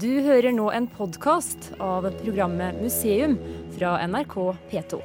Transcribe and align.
Du 0.00 0.08
hører 0.24 0.54
nå 0.56 0.70
en 0.72 0.86
podkast 0.88 1.66
av 1.82 2.06
programmet 2.22 2.78
Museum 2.80 3.34
fra 3.74 3.98
NRK 4.08 4.36
P2. 4.70 5.00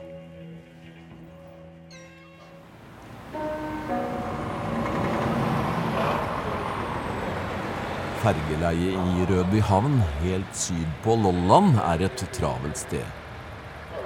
Fergeleiet 8.22 8.96
i 8.96 9.28
Rødby 9.34 9.60
havn, 9.68 10.00
helt 10.22 10.56
syd 10.56 10.88
på 11.04 11.18
Lolland, 11.26 11.76
er 11.90 12.06
et 12.08 12.26
travelt 12.38 12.80
sted. 12.80 13.04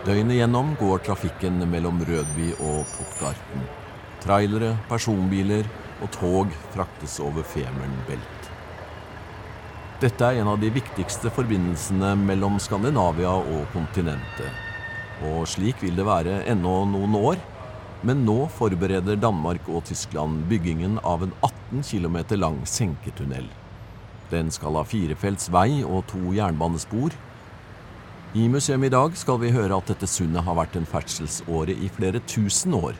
Døgnet 0.09 0.39
gjennom 0.39 0.73
går 0.81 1.05
trafikken 1.05 1.61
mellom 1.69 2.01
Rødby 2.09 2.55
og 2.57 2.81
Puttgarten. 2.95 3.69
Trailere, 4.25 4.73
personbiler 4.89 5.69
og 6.01 6.09
tog 6.17 6.61
fraktes 6.73 7.21
over 7.21 7.45
Femern 7.45 7.93
Belt. 8.09 8.38
Dette 9.99 10.23
er 10.23 10.37
en 10.39 10.47
av 10.47 10.61
de 10.61 10.69
viktigste 10.71 11.27
forbindelsene 11.35 12.13
mellom 12.21 12.55
Skandinavia 12.63 13.33
og 13.35 13.65
kontinentet. 13.73 14.53
Og 15.27 15.41
slik 15.51 15.81
vil 15.83 15.97
det 15.97 16.05
være 16.07 16.37
ennå 16.47 16.75
noen 16.87 17.17
år. 17.19 17.41
Men 18.07 18.21
nå 18.23 18.45
forbereder 18.55 19.19
Danmark 19.19 19.67
og 19.67 19.83
Tyskland 19.89 20.45
byggingen 20.47 21.01
av 21.03 21.25
en 21.25 21.33
18 21.43 21.83
km 21.83 22.15
lang 22.39 22.61
senketunnel. 22.63 23.49
Den 24.31 24.53
skal 24.55 24.79
ha 24.79 24.85
firefelts 24.87 25.51
vei 25.51 25.81
og 25.83 26.05
to 26.13 26.31
jernbanespor. 26.37 27.11
I 28.39 28.47
museum 28.47 28.87
i 28.87 28.93
dag 28.95 29.19
skal 29.19 29.43
vi 29.43 29.51
høre 29.51 29.81
at 29.83 29.91
dette 29.91 30.07
sundet 30.07 30.47
har 30.47 30.55
vært 30.61 30.79
en 30.79 30.87
ferdselsåre 30.87 31.75
i 31.75 31.91
flere 31.91 32.23
tusen 32.23 32.79
år. 32.79 32.95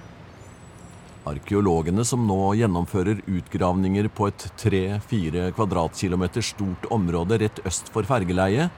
Arkeologene 1.27 2.05
som 2.07 2.23
nå 2.27 2.53
gjennomfører 2.55 3.19
utgravninger 3.27 4.07
på 4.15 4.29
et 4.31 4.45
3-4 4.61 5.49
kvadratkilometer 5.57 6.45
stort 6.45 6.87
område 6.95 7.41
rett 7.41 7.59
øst 7.67 7.91
for 7.91 8.07
fergeleiet, 8.07 8.71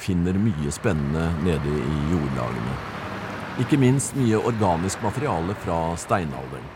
finner 0.00 0.38
mye 0.40 0.72
spennende 0.72 1.26
nede 1.44 1.74
i 1.76 1.98
jordlagene. 2.12 2.78
Ikke 3.62 3.78
minst 3.78 4.16
mye 4.18 4.40
organisk 4.40 5.04
materiale 5.04 5.54
fra 5.62 5.78
steinalderen. 6.00 6.72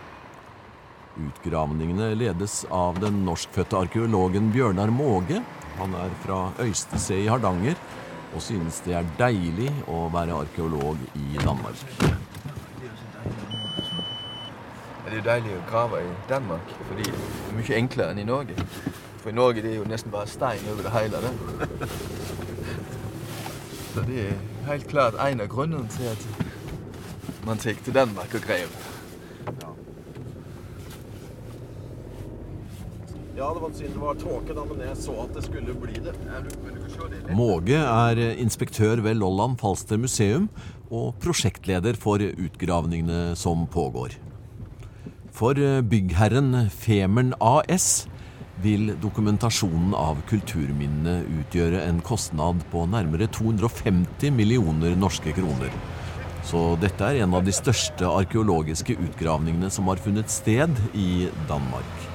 Utgravningene 1.18 2.12
ledes 2.14 2.60
av 2.70 3.00
den 3.02 3.24
norskfødte 3.26 3.80
arkeologen 3.80 4.52
Bjørnar 4.54 4.92
Måge. 4.94 5.40
Han 5.80 5.96
er 5.98 6.14
fra 6.22 6.44
Øystese 6.62 7.18
i 7.24 7.26
Hardanger 7.26 7.80
og 8.36 8.44
synes 8.44 8.82
det 8.84 8.94
er 8.98 9.12
deilig 9.18 9.72
å 9.88 10.06
være 10.12 10.36
arkeolog 10.44 11.00
i 11.16 11.40
Danmark. 11.40 12.27
Det 15.08 15.16
er 15.16 15.20
jo 15.22 15.24
deilig 15.24 15.52
å 15.56 15.60
grave 15.70 16.02
i 16.04 16.08
Danmark, 16.28 16.72
fordi 16.84 17.06
det 17.08 17.14
er 17.16 17.54
mye 17.56 17.76
enklere 17.78 18.12
enn 18.12 18.18
i 18.20 18.26
Norge. 18.28 18.56
For 19.22 19.30
i 19.30 19.36
Norge 19.38 19.62
det 19.64 19.70
er 19.70 19.78
jo 19.78 19.86
nesten 19.88 20.12
bare 20.12 20.28
stein 20.28 20.66
over 20.68 20.84
det 20.84 20.92
hele. 20.92 21.22
Det. 21.24 21.88
Så 23.94 24.04
det 24.04 24.26
er 24.26 24.36
helt 24.68 24.84
klart 24.90 25.16
en 25.24 25.40
av 25.40 25.48
grunnene 25.48 25.88
til 25.96 26.10
at 26.12 26.28
man 27.48 27.56
tar 27.56 27.80
til 27.80 27.96
Danmark 27.96 28.36
og 28.36 28.44
graver. 28.44 28.84
Ja, 33.38 33.48
det 33.54 33.64
var 33.64 33.74
synd 33.80 33.96
det 33.96 34.04
var 34.04 34.20
tåke, 34.20 34.52
da, 34.52 34.68
men 34.68 34.84
jeg 34.90 34.96
så 35.00 35.16
at 35.24 35.34
det 35.38 35.48
skulle 35.48 35.80
bli 35.86 36.04
det. 36.04 36.12
Måge 37.32 37.80
er 37.80 38.24
inspektør 38.36 39.00
ved 39.08 39.22
Lolland 39.24 39.56
Falster 39.62 39.96
museum 39.96 40.50
og 40.90 41.14
prosjektleder 41.24 41.96
for 41.96 42.20
utgravningene 42.20 43.36
som 43.40 43.64
pågår. 43.72 44.20
For 45.38 45.54
eh, 45.54 45.82
byggherren 45.86 46.66
Femern 46.74 47.30
AS 47.38 48.08
vil 48.58 48.96
dokumentasjonen 48.98 49.92
av 49.94 50.18
kulturminnene 50.26 51.20
utgjøre 51.44 51.84
en 51.86 52.00
kostnad 52.02 52.64
på 52.72 52.82
nærmere 52.90 53.28
250 53.30 54.34
millioner 54.34 54.98
norske 54.98 55.30
kroner. 55.36 55.70
Så 56.42 56.72
dette 56.82 57.06
er 57.06 57.22
en 57.22 57.38
av 57.38 57.46
de 57.46 57.54
største 57.54 58.10
arkeologiske 58.10 58.96
utgravningene 58.98 59.70
som 59.70 59.86
har 59.92 60.02
funnet 60.02 60.32
sted 60.32 60.74
i 60.98 61.28
Danmark. 61.46 62.06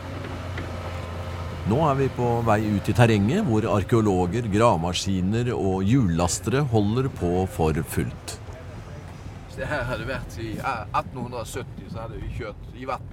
Nå 1.72 1.80
er 1.88 1.96
vi 2.02 2.12
på 2.12 2.30
vei 2.44 2.60
ut 2.76 2.92
i 2.92 2.96
terrenget, 2.98 3.46
hvor 3.48 3.70
arkeologer, 3.72 4.52
gravemaskiner 4.52 5.54
og 5.56 5.88
hjullastere 5.88 6.66
holder 6.74 7.08
på 7.22 7.46
for 7.56 7.80
fullt. 7.88 8.40
Hvis 9.54 9.62
det 9.62 9.70
her 9.70 9.88
hadde 9.88 10.10
vært 10.10 10.40
i 10.42 10.56
1870, 10.58 11.92
så 11.94 12.04
hadde 12.04 12.20
vi 12.20 12.36
kjørt 12.36 12.72
i 12.76 12.90
vann. 12.90 13.13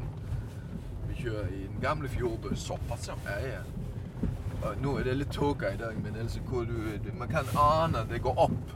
Vi 1.20 1.28
kjører 1.28 1.46
i 1.46 1.66
den 1.66 1.80
gamle 1.82 2.08
fjordbuss. 2.08 2.58
Såpass, 2.58 3.08
ja. 3.08 3.14
Ja, 3.26 3.48
ja. 3.48 4.74
Nå 4.80 4.98
er 4.98 5.04
det 5.04 5.16
litt 5.18 5.32
tåke 5.32 5.68
i 5.74 5.76
dag, 5.76 5.98
men 6.02 6.16
altså, 6.16 6.40
du, 6.48 7.10
man 7.18 7.28
kan 7.28 7.44
ane 7.58 7.98
at 7.98 8.08
det 8.08 8.22
går 8.22 8.38
opp. 8.38 8.72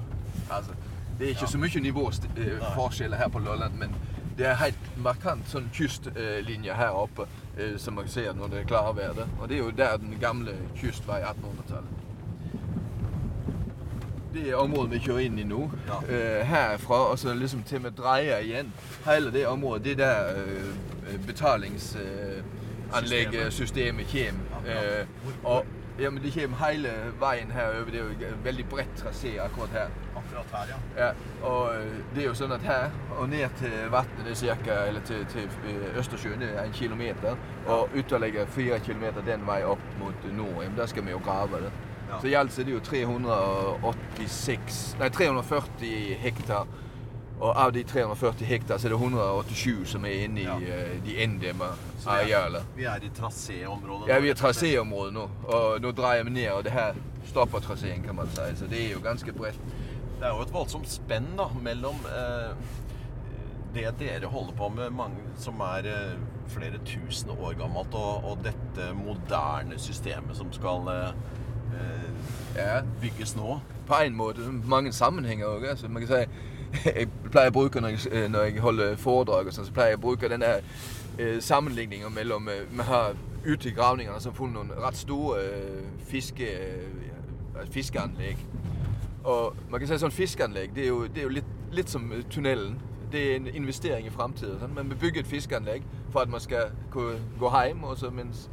Altså, 0.51 0.73
det 1.19 1.27
er 1.27 1.31
ikke 1.31 1.49
så 1.49 1.59
mye 1.59 1.81
nivåforskjeller 1.81 3.17
her 3.17 3.29
på 3.29 3.39
Lolland, 3.39 3.75
men 3.81 3.97
det 4.37 4.47
er 4.47 4.61
helt 4.61 4.93
markant 4.97 5.49
sånn 5.49 5.71
kystlinje 5.73 6.77
her 6.77 6.93
oppe, 6.93 7.25
eh, 7.57 7.79
som 7.81 7.97
man 7.97 8.09
ser 8.09 8.33
når 8.37 8.53
det 8.53 8.61
er 8.61 8.69
klarvær. 8.69 9.25
Og 9.41 9.49
det 9.49 9.57
er 9.57 9.63
jo 9.63 9.71
der 9.71 9.97
den 9.97 10.19
gamle 10.21 10.59
kystvei 10.77 11.23
var 11.23 11.31
i 11.31 11.31
1800-tallet 11.33 12.01
det 14.35 14.49
er 14.51 14.57
området 14.59 14.91
vi 14.91 14.99
kjører 14.99 15.29
inn 15.29 15.37
i 15.39 15.45
nå. 15.47 15.61
Ja. 15.87 16.01
Herfra 16.49 16.97
og 17.13 17.19
så 17.23 17.31
liksom 17.39 17.61
til 17.63 17.85
vi 17.85 17.93
dreier 17.95 18.43
igjen. 18.43 18.73
Hele 19.05 19.31
det 19.31 19.45
området, 19.47 19.85
det 19.85 19.99
der 20.01 20.41
betalingsanleggssystemet 21.27 24.07
kommer. 24.13 25.07
og 25.45 25.67
ja, 25.99 26.11
men 26.11 26.23
Det 26.23 26.33
kommer 26.33 26.71
hele 26.71 26.89
veien 27.21 27.51
herover. 27.51 27.85
Det 27.85 27.95
er 27.95 28.05
jo 28.05 28.11
en 28.35 28.45
veldig 28.45 28.67
bredt 28.67 28.97
trasé 28.99 29.41
akkurat 29.41 29.69
her. 29.71 29.89
Akkurat 30.17 30.47
her, 30.53 30.67
ja. 30.69 30.75
ja. 31.05 31.11
Og 31.47 31.71
det 32.15 32.23
er 32.23 32.27
jo 32.27 32.35
sånn 32.35 32.53
at 32.57 32.61
her 32.67 32.91
og 33.15 33.29
ned 33.31 33.49
til 33.61 33.71
vannet, 33.93 34.25
det 34.25 34.31
er 34.35 34.41
cirka, 34.41 34.73
eller 34.89 35.01
til, 35.07 35.27
til 35.31 35.49
Østersjøen, 35.99 36.41
det 36.43 36.51
er 36.57 36.65
en 36.65 36.73
kilometer. 36.75 37.37
Og 37.67 37.89
ytterligere 37.95 38.47
fire 38.47 38.81
kilometer 38.81 39.21
den 39.27 39.47
veien 39.47 39.67
opp 39.77 39.85
mot 40.01 40.15
Norheim. 40.35 40.75
Der 40.77 40.87
skal 40.91 41.07
vi 41.07 41.11
jo 41.15 41.21
grave 41.23 41.57
det. 41.69 41.73
Ja. 42.09 42.15
Så 42.21 42.27
i 42.27 42.35
alt 42.35 42.59
er 42.59 42.65
det 42.67 42.75
jo 42.75 42.81
386 42.81 44.97
Nei, 44.99 45.09
340 45.09 46.15
hektar. 46.27 46.67
Og 47.41 47.57
av 47.59 47.73
de 47.73 47.83
340 47.85 48.47
hektar 48.47 48.79
så 48.79 48.87
er 48.87 48.95
det 48.95 48.99
187 49.01 49.89
som 49.91 50.05
er 50.07 50.25
inne 50.25 50.41
i 50.41 50.45
ja. 50.47 50.55
uh, 50.55 50.93
de 51.05 51.17
inndemma 51.23 51.73
arealene. 52.07 52.63
Vi 52.77 52.87
er 52.87 53.03
i 53.03 53.11
traséområdet? 53.17 54.09
Ja, 54.09 54.21
vi 54.23 54.31
er 54.31 54.37
i 54.37 54.39
traséområdet 54.39 55.17
nå. 55.17 55.27
Og 55.49 55.83
nå 55.83 55.91
dreier 55.99 56.25
vi 56.29 56.37
ned, 56.37 56.53
og 56.55 56.63
det 56.65 56.73
her 56.77 56.95
stopper 57.27 57.65
traseen, 57.65 58.05
kan 58.07 58.17
man 58.17 58.31
si. 58.31 58.47
Så 58.61 58.71
det 58.71 58.85
er 58.85 58.95
jo 58.95 59.03
ganske 59.03 59.35
bredt. 59.35 59.61
Det 60.21 60.29
er 60.29 60.37
jo 60.37 60.47
et 60.47 60.55
voldsomt 60.55 60.89
spenn 60.89 61.35
da, 61.39 61.49
mellom 61.63 61.99
uh, 62.07 62.55
det 63.75 63.91
dere 63.99 64.31
holder 64.31 64.55
på 64.55 64.71
med, 64.77 64.95
mange, 64.95 65.27
som 65.43 65.59
er 65.67 65.91
uh, 65.91 66.17
flere 66.55 66.79
tusen 66.87 67.35
år 67.35 67.59
gammelt, 67.59 67.99
og, 67.99 68.31
og, 68.31 68.39
dette 68.47 68.93
moderne 68.95 69.79
systemet 69.79 70.39
som 70.39 70.53
skal 70.55 70.87
bygges 73.03 73.35
nå. 73.37 73.59
På 73.89 73.99
en 74.07 74.15
måte. 74.17 74.47
Mange 74.65 74.93
sammenhenger 74.93 75.51
òg. 75.51 75.65
Altså, 75.75 75.89
man 75.89 76.07
kan 76.07 76.15
si 76.15 76.54
jeg 76.99 77.09
pleier 77.31 77.53
å 77.53 77.55
bruke 77.55 77.81
når 77.81 77.95
jeg, 77.95 78.13
øh, 78.13 78.27
når 78.31 78.49
jeg 78.49 78.65
holder 78.65 78.97
foredrag, 78.97 79.47
og 79.47 79.57
sånn, 79.57 79.69
så 79.69 79.75
pleier 79.75 79.95
jeg 79.95 80.01
å 80.01 80.05
bruke 80.05 80.31
denne 80.31 80.51
eh, 81.19 81.39
sammenligninga 81.41 82.11
mellom 82.13 82.49
eh, 82.49 82.65
Vi 82.71 82.89
har 82.89 83.15
ute 83.45 83.69
i 83.69 83.75
gravningene 83.77 84.21
så 84.21 84.33
funnet 84.33 84.57
noen 84.57 84.85
rett 84.85 84.97
store 84.97 85.43
eh, 85.43 85.85
fiske, 86.09 86.49
fiskeanlegg. 87.71 88.41
Og 89.25 89.57
man 89.71 89.81
kan 89.81 89.89
si 89.89 90.01
sånn 90.01 90.15
fiskeanlegg 90.15 90.75
det 90.77 90.85
er 90.87 90.91
jo, 90.91 91.05
det 91.07 91.23
er 91.23 91.29
jo 91.29 91.37
litt, 91.39 91.55
litt, 91.73 91.93
som 91.93 92.11
tunnelen. 92.31 92.77
Det 93.13 93.23
er 93.31 93.37
en 93.39 93.49
investering 93.55 94.09
i 94.09 94.13
framtida. 94.13 94.59
Sånn. 94.61 94.75
Vi 94.91 95.01
bygger 95.07 95.23
et 95.23 95.31
fiskeanlegg 95.31 95.87
for 96.11 96.25
at 96.25 96.33
man 96.33 96.43
skal 96.43 96.75
kunne 96.93 97.21
gå 97.39 97.53
hjem. 97.55 97.85
og 97.85 97.99
så 97.99 98.11
mens 98.11 98.49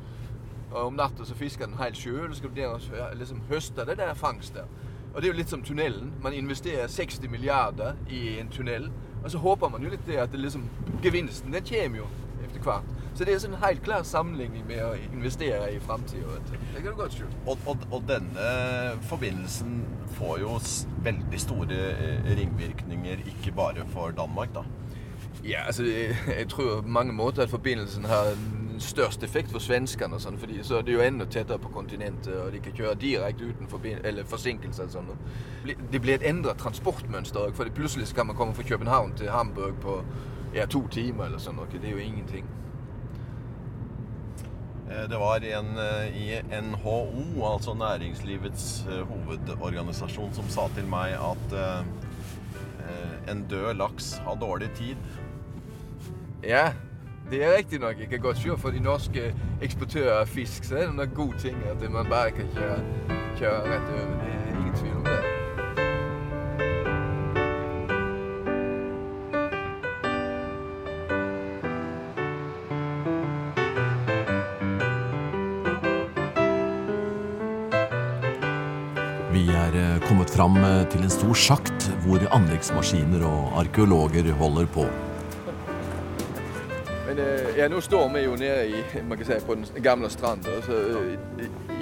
og 0.71 0.85
om 0.87 0.95
natta 0.95 1.25
fisker 1.35 1.67
den 1.67 1.75
helt 1.81 1.97
sjøl, 1.99 2.29
så 2.31 2.37
skal 2.37 2.53
du 2.55 3.17
liksom 3.19 3.41
høste 3.49 3.85
det 3.85 3.97
der 3.99 4.13
fangstet. 4.15 4.63
Og 5.13 5.21
det 5.21 5.27
er 5.27 5.33
jo 5.33 5.37
litt 5.37 5.51
som 5.51 5.63
tunnelen. 5.63 6.13
Man 6.23 6.33
investerer 6.33 6.87
60 6.87 7.29
milliarder 7.29 7.97
i 8.09 8.39
en 8.39 8.49
tunnel, 8.49 8.89
og 9.23 9.31
så 9.31 9.37
håper 9.37 9.69
man 9.69 9.83
jo 9.83 9.91
litt 9.91 10.05
det 10.07 10.19
at 10.23 10.31
det 10.31 10.39
liksom, 10.39 10.63
gevinsten 11.03 11.51
den 11.51 11.65
kommer 11.67 12.03
jo 12.03 12.07
etter 12.45 12.63
hvert. 12.63 12.97
Så 13.13 13.25
det 13.27 13.33
er 13.35 13.43
en 13.47 13.57
helt 13.59 13.83
klar 13.83 14.05
sammenligning 14.07 14.63
med 14.67 14.79
å 14.85 14.93
investere 15.11 15.67
i 15.75 15.79
framtida. 15.83 16.37
Det 16.47 16.79
kan 16.79 16.93
du 16.93 16.95
godt 16.95 17.17
se. 17.17 17.27
Og, 17.45 17.57
og, 17.67 17.83
og, 17.91 18.05
denne 18.07 18.45
forbindelsen 19.09 19.81
får 20.15 20.39
jo 20.45 20.55
veldig 21.03 21.41
store 21.43 21.81
eh, 21.91 22.31
ringvirkninger, 22.39 23.25
ikke 23.33 23.51
bare 23.57 23.83
for 23.91 24.15
Danmark, 24.15 24.55
da. 24.55 24.63
Ja, 25.43 25.65
altså 25.65 25.83
jeg 25.83 26.47
tror 26.49 26.81
på 26.81 26.87
mange 26.87 27.13
måter 27.13 27.43
at 27.43 27.49
forbindelsen 27.49 28.05
har 28.05 28.31
størst 28.79 29.23
effekt 29.23 29.51
for 29.51 29.63
svenskene. 29.63 30.19
Sånn, 30.21 30.37
fordi 30.39 30.61
så 30.63 30.79
er 30.79 30.85
det 30.87 30.95
jo 30.95 31.03
enda 31.03 31.25
tettere 31.25 31.59
på 31.61 31.71
kontinentet, 31.73 32.33
og 32.37 32.51
de 32.53 32.61
kan 32.63 32.75
kjøre 32.77 32.99
direkte 33.01 33.49
uten 33.49 33.69
forsinkelser. 34.29 34.89
Sånn. 34.93 35.11
Det 35.65 36.01
blir 36.01 36.19
et 36.19 36.27
endret 36.27 36.61
transportmønster. 36.61 37.51
For 37.57 37.71
plutselig 37.75 38.11
kan 38.15 38.29
man 38.29 38.39
komme 38.39 38.55
fra 38.57 38.67
København 38.67 39.15
til 39.19 39.31
Hamburg 39.33 39.79
på 39.83 39.99
ja, 40.55 40.65
to 40.65 40.85
timer 40.91 41.29
eller 41.29 41.41
sånn. 41.41 41.61
Det 41.71 41.81
er 41.83 41.95
jo 41.95 42.03
ingenting. 42.03 42.47
Eh, 44.91 45.07
det 45.09 45.19
var 45.19 45.47
en 45.47 45.73
i 46.15 46.27
NHO, 46.69 47.01
altså 47.47 47.75
Næringslivets 47.79 48.69
hovedorganisasjon, 49.09 50.31
som 50.37 50.53
sa 50.53 50.69
til 50.75 50.87
meg 50.91 51.17
at 51.17 51.59
en 53.31 53.43
død 53.47 53.75
laks 53.77 54.15
har 54.25 54.35
dårlig 54.41 54.71
tid. 54.75 54.97
Ja, 56.43 56.71
det 57.31 57.43
er 57.43 57.57
riktignok 57.57 57.99
nok. 57.99 58.11
Jeg 58.11 58.19
godt 58.19 58.37
se 58.37 58.57
for 58.57 58.69
de 58.69 58.79
norske 58.83 59.33
eksportører 59.63 60.19
av 60.19 60.27
fisk, 60.27 60.65
så 60.67 60.81
er 60.81 60.89
det 60.89 60.97
noen 60.97 61.13
god 61.15 61.37
ting 61.39 61.61
at 61.71 61.83
man 61.91 62.09
bare 62.09 62.31
kan 62.35 62.49
kjøre, 62.55 62.79
kjøre 63.39 63.61
rett 63.71 63.93
over. 63.95 64.17
Det 64.19 64.33
er 64.35 64.57
ingen 64.59 64.75
tvil 64.75 64.95
om 64.99 65.05
det. 65.07 65.19
Vi 79.31 79.45
er 79.55 79.77
eh, 79.79 80.01
kommet 80.09 80.35
fram 80.35 80.59
eh, 80.59 80.83
til 80.91 81.07
en 81.07 81.15
stor 81.15 81.31
sjakt 81.47 81.87
hvor 82.03 82.27
anleggsmaskiner 82.35 83.23
og 83.23 83.55
arkeologer 83.63 84.33
holder 84.43 84.67
på. 84.75 84.89
Øh, 87.21 87.57
ja, 87.57 87.67
nå 87.67 87.79
står 87.79 88.13
vi 88.13 88.19
jo 88.19 88.35
nede 88.35 88.69
i, 88.69 88.73
man 89.09 89.17
kan 89.17 89.25
si, 89.25 89.45
på 89.45 89.55
den 89.55 89.65
gamle 89.83 90.09
stranda. 90.09 90.49
Øh, 90.49 91.17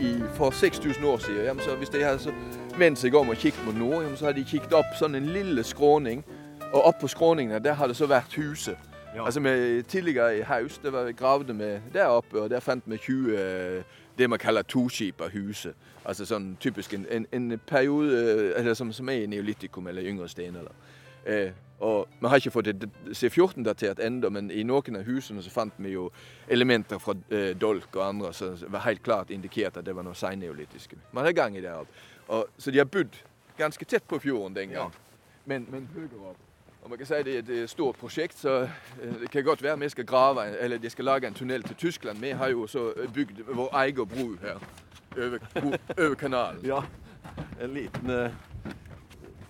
i, 0.02 0.24
for 0.34 0.52
6000 0.52 1.06
år 1.06 1.18
siden, 1.18 1.44
ja, 1.44 1.64
så 1.64 1.76
hvis 1.76 1.90
de 1.90 2.04
hadde 2.04 2.20
så 2.20 2.32
vendt 2.78 3.00
seg 3.00 3.16
om 3.16 3.30
og 3.30 3.36
kikket 3.36 3.66
mot 3.66 3.76
nord, 3.76 4.04
ja, 4.04 4.16
så 4.16 4.26
hadde 4.26 4.40
de 4.40 4.46
kikket 4.46 4.74
opp 4.74 4.96
sånn 5.00 5.16
en 5.16 5.26
lille 5.26 5.64
skråning. 5.64 6.24
Og 6.74 6.82
oppå 6.86 7.02
på 7.02 7.08
skråningen 7.08 7.64
der 7.64 7.74
hadde 7.74 7.96
så 7.98 8.06
vært 8.06 8.36
huset. 8.38 8.78
Ja. 9.16 9.26
Altså 9.26 9.40
med 9.40 9.84
tidligere 9.84 10.38
i 10.38 10.42
haus, 10.42 10.78
det 10.78 10.94
var 10.94 11.12
gravde 11.12 11.56
vi 11.56 11.80
der 11.94 12.06
oppe, 12.06 12.42
og 12.42 12.50
der 12.50 12.60
fant 12.60 12.84
vi 12.86 12.98
20 12.98 13.38
øh, 13.38 13.84
det 14.18 14.30
man 14.30 14.40
kaller 14.40 14.62
toskipa 14.62 15.30
huset. 15.34 15.74
Altså 16.06 16.26
sånn 16.26 16.58
typisk 16.60 16.94
en, 16.94 17.06
en, 17.12 17.26
en 17.32 17.60
periode 17.68 18.54
eller 18.56 18.74
som, 18.74 18.92
som 18.94 19.10
er 19.10 19.24
i 19.24 19.26
neolitikum 19.26 19.88
eller 19.88 20.04
yngre 20.04 20.30
stenalder. 20.30 20.76
Eh, 21.26 21.52
og 21.80 22.08
Vi 22.20 22.28
har 22.28 22.36
ikke 22.36 22.52
fått 22.52 22.66
det 22.66 22.90
C14-datert 23.16 24.00
ennå, 24.04 24.30
men 24.30 24.52
i 24.52 24.64
noen 24.68 25.00
av 25.00 25.08
husene 25.08 25.44
så 25.44 25.52
fant 25.54 25.74
vi 25.78 25.94
jo 25.94 26.10
elementer 26.52 27.00
fra 27.00 27.16
eh, 27.32 27.56
dolk 27.56 27.96
og 27.96 28.04
andre 28.04 28.34
som 28.36 28.58
var 28.68 28.84
helt 28.84 29.04
klart 29.04 29.32
indikert 29.32 29.78
at 29.80 29.86
det 29.88 29.96
var 29.96 30.04
noe 30.04 30.18
seinneolitiske. 30.18 31.00
Man 31.16 31.26
har 31.26 31.32
gang 31.32 31.56
i 31.58 31.64
det. 31.64 31.72
Og, 32.28 32.52
så 32.58 32.72
de 32.72 32.82
har 32.82 32.90
bodd 32.92 33.16
ganske 33.58 33.86
tett 33.86 34.08
på 34.08 34.20
fjorden 34.20 34.56
den 34.56 34.76
gang. 34.76 34.92
Men, 35.46 35.66
men 35.72 35.88
høyere 35.96 36.32
opp. 36.34 36.46
Og 36.84 36.90
man 36.90 36.98
kan 36.98 37.08
si 37.08 37.14
Det 37.14 37.36
er 37.36 37.40
et 37.40 37.50
eh, 37.50 37.68
stort 37.68 37.96
prosjekt, 37.96 38.40
så 38.40 38.62
eh, 39.02 39.16
det 39.22 39.32
kan 39.32 39.44
godt 39.44 39.64
være 39.64 39.80
vi 39.80 39.90
skal 39.90 40.06
grave, 40.06 40.46
eller 40.60 40.78
de 40.78 40.90
skal 40.90 41.06
lage 41.06 41.28
en 41.28 41.34
tunnel 41.34 41.64
til 41.64 41.76
Tyskland. 41.76 42.20
Vi 42.20 42.30
har 42.30 42.48
jo 42.48 42.68
så 42.68 42.94
eh, 42.94 43.14
bygd 43.14 43.42
vår 43.48 43.70
egen 43.74 44.08
bro 44.08 44.36
her 44.42 44.60
over, 45.18 45.40
over 45.98 46.16
kanalen. 46.16 46.66
Ja, 46.66 46.82
en 47.62 47.74
liten 47.74 48.10
eh, 48.10 48.32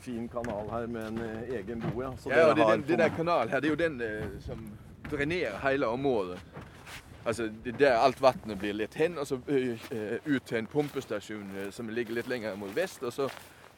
fin 0.09 0.25
kanal 0.33 0.69
her 0.73 0.87
med 0.89 1.07
en 1.07 1.21
eh, 1.25 1.55
egen 1.59 1.81
bo, 1.85 2.01
ja. 2.01 2.11
Så 2.17 2.33
Ja, 2.33 2.49
og 2.49 2.57
det, 2.57 2.65
den, 2.71 2.87
det 2.87 2.97
der 3.05 3.15
kanalen 3.15 3.53
her, 3.53 3.59
det 3.61 3.69
er 3.69 3.75
jo 3.77 3.81
den 3.83 4.01
eh, 4.01 4.41
som 4.41 4.65
drenerer 5.11 5.59
hele 5.69 5.87
området. 5.87 6.39
Altså, 7.25 7.49
det 7.63 7.73
er 7.73 7.77
der 7.77 7.97
alt 7.99 8.21
vannet 8.21 8.57
blir 8.59 8.73
litt 8.73 8.95
hen, 8.95 9.17
og 9.19 9.27
så 9.27 9.37
eh, 9.47 9.77
eh, 9.91 10.17
ut 10.25 10.43
til 10.49 10.57
en 10.57 10.67
pumpestasjon 10.71 11.49
eh, 11.61 11.71
som 11.75 11.89
ligger 11.89 12.15
litt 12.15 12.27
lenger 12.31 12.55
mot 12.57 12.71
vest, 12.75 13.03
og 13.03 13.13
så 13.13 13.27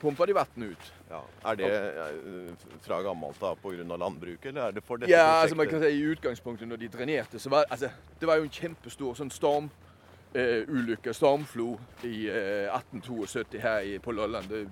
pumper 0.01 0.25
de 0.29 0.35
vann 0.35 0.63
ut. 0.69 0.93
ja. 1.09 1.19
Er 1.45 1.55
det 1.59 1.71
eh, 1.71 2.53
fra 2.81 3.01
gammelt 3.01 3.43
av 3.43 3.55
pga. 3.61 3.83
landbruket, 3.97 4.45
eller 4.45 4.61
er 4.67 4.71
det 4.71 4.83
for 4.83 4.97
dette 4.97 5.11
Ja, 5.11 5.41
altså 5.41 5.55
man 5.55 5.67
kan 5.67 5.81
si 5.81 5.89
I 5.89 6.05
utgangspunktet, 6.13 6.67
når 6.67 6.75
de 6.77 6.87
drenerte, 6.87 7.39
så 7.39 7.49
var 7.49 7.65
altså, 7.69 7.89
det 8.19 8.27
var 8.27 8.35
jo 8.39 8.43
en 8.47 8.55
kjempestor 8.61 9.13
sånn 9.19 9.33
stormulykke, 9.33 11.13
stormflo, 11.13 11.79
i 12.03 12.29
eh, 12.29 12.69
1872 12.71 13.61
her 13.61 13.79
i, 13.81 13.97
på 13.99 14.11
Lolland. 14.11 14.49
Det, 14.49 14.67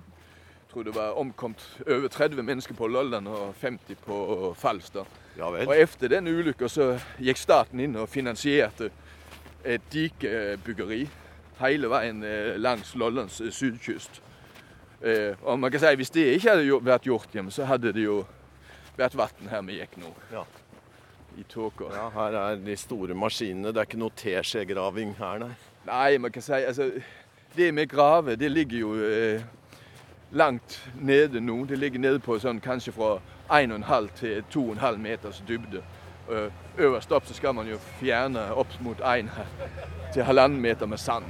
tror 0.70 0.84
det 0.86 0.94
var 0.94 1.16
omkommet 1.18 1.62
over 1.86 2.08
30 2.08 2.42
mennesker 2.46 2.74
på 2.78 2.86
Lolland 2.90 3.28
og 3.28 3.54
50 3.60 3.96
på 4.04 4.54
Falster. 4.58 5.04
Ja 5.38 5.50
vel. 5.50 5.66
Og 5.68 5.74
etter 5.76 6.08
den 6.12 6.28
ulykka 6.30 6.68
så 6.70 6.92
gikk 7.18 7.38
staten 7.40 7.80
inn 7.80 7.96
og 7.98 8.08
finansierte 8.10 8.90
et 9.64 9.82
dikebyggeri 9.92 11.04
hele 11.60 11.90
veien 11.92 12.22
eh, 12.24 12.54
langs 12.58 12.94
Lollands 12.96 13.40
eh, 13.44 13.50
sydkyst. 13.52 14.22
Eh, 15.02 15.36
Og 15.42 15.58
man 15.60 15.70
kan 15.72 15.80
si 15.82 15.94
hvis 16.00 16.10
det 16.14 16.26
ikke 16.38 16.54
hadde 16.54 16.80
vært 16.86 17.06
gjort 17.08 17.34
hjemme, 17.36 17.52
så 17.52 17.66
hadde 17.68 17.92
det 17.92 18.04
jo 18.06 18.22
vært 18.96 19.16
vann 19.16 19.50
her 19.52 19.62
vi 19.68 19.78
gikk 19.80 19.98
nå. 20.00 20.12
Ja. 20.32 20.44
I 21.38 21.44
tåka. 21.48 21.90
Ja, 21.94 22.08
her 22.14 22.34
er 22.36 22.56
de 22.60 22.76
store 22.76 23.14
maskinene. 23.14 23.70
Det 23.72 23.80
er 23.80 23.86
ikke 23.88 24.00
noe 24.00 24.16
teskjegraving 24.18 25.12
her, 25.20 25.44
nei. 25.44 25.52
Nei, 25.86 26.18
man 26.20 26.32
kan 26.34 26.42
si 26.44 26.52
altså 26.58 26.90
Det 27.56 27.70
med 27.74 27.88
grave, 27.88 28.34
det 28.36 28.50
ligger 28.50 28.78
jo 28.78 28.90
langt 30.32 30.90
nede 31.00 31.40
nå. 31.40 31.64
Det 31.64 31.78
ligger 31.78 31.98
nede 31.98 32.18
på 32.22 32.38
sånn 32.38 32.60
kanskje 32.60 32.92
fra 32.92 33.18
1,5 33.50 34.08
til 34.20 34.44
2,5 34.54 34.96
meters 35.02 35.42
dybde. 35.48 35.82
Eh, 36.30 36.48
øverst 36.78 37.12
opp 37.12 37.26
så 37.26 37.34
skal 37.34 37.54
man 37.54 37.66
jo 37.68 37.78
fjerne 38.00 38.52
opp 38.54 38.74
mot 38.80 39.00
1 39.00 39.30
til 40.14 40.22
halvannen 40.22 40.60
meter 40.60 40.86
med 40.86 40.98
sand. 40.98 41.24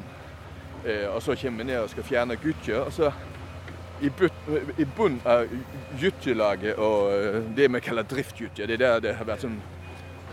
Eh, 0.87 1.09
og 1.15 1.23
så 1.23 1.37
kommer 1.37 1.65
vi 1.65 1.71
ned 1.73 1.79
og 1.79 1.91
skal 1.91 2.05
fjerne 2.05 2.37
gytje. 2.37 2.81
Og 2.85 2.93
så 2.93 3.13
i, 4.01 4.09
bunnen 4.97 5.21
av 5.29 5.47
gytjelaget 6.01 6.79
og 6.81 7.13
eh, 7.13 7.43
det 7.57 7.69
vi 7.73 7.81
kaller 7.85 8.03
driftgytje, 8.09 8.67
det 8.67 8.79
er 8.81 8.85
der 8.85 9.01
det 9.01 9.15
har 9.19 9.29
vært 9.29 9.45
sånn 9.45 9.59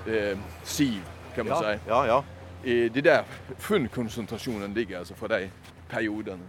eh, 0.08 0.36
siv, 0.63 1.02
kan 1.36 1.48
man 1.48 1.56
Ja, 1.56 1.74
si. 1.75 1.90
ja, 1.90 2.04
ja. 2.06 2.22
Det 2.68 3.04
der 3.06 3.24
funnkonsentrasjonen 3.63 4.74
ligger 4.74 5.00
altså 5.00 5.16
fra 5.16 5.28
de 5.28 5.50
periodene. 5.90 6.44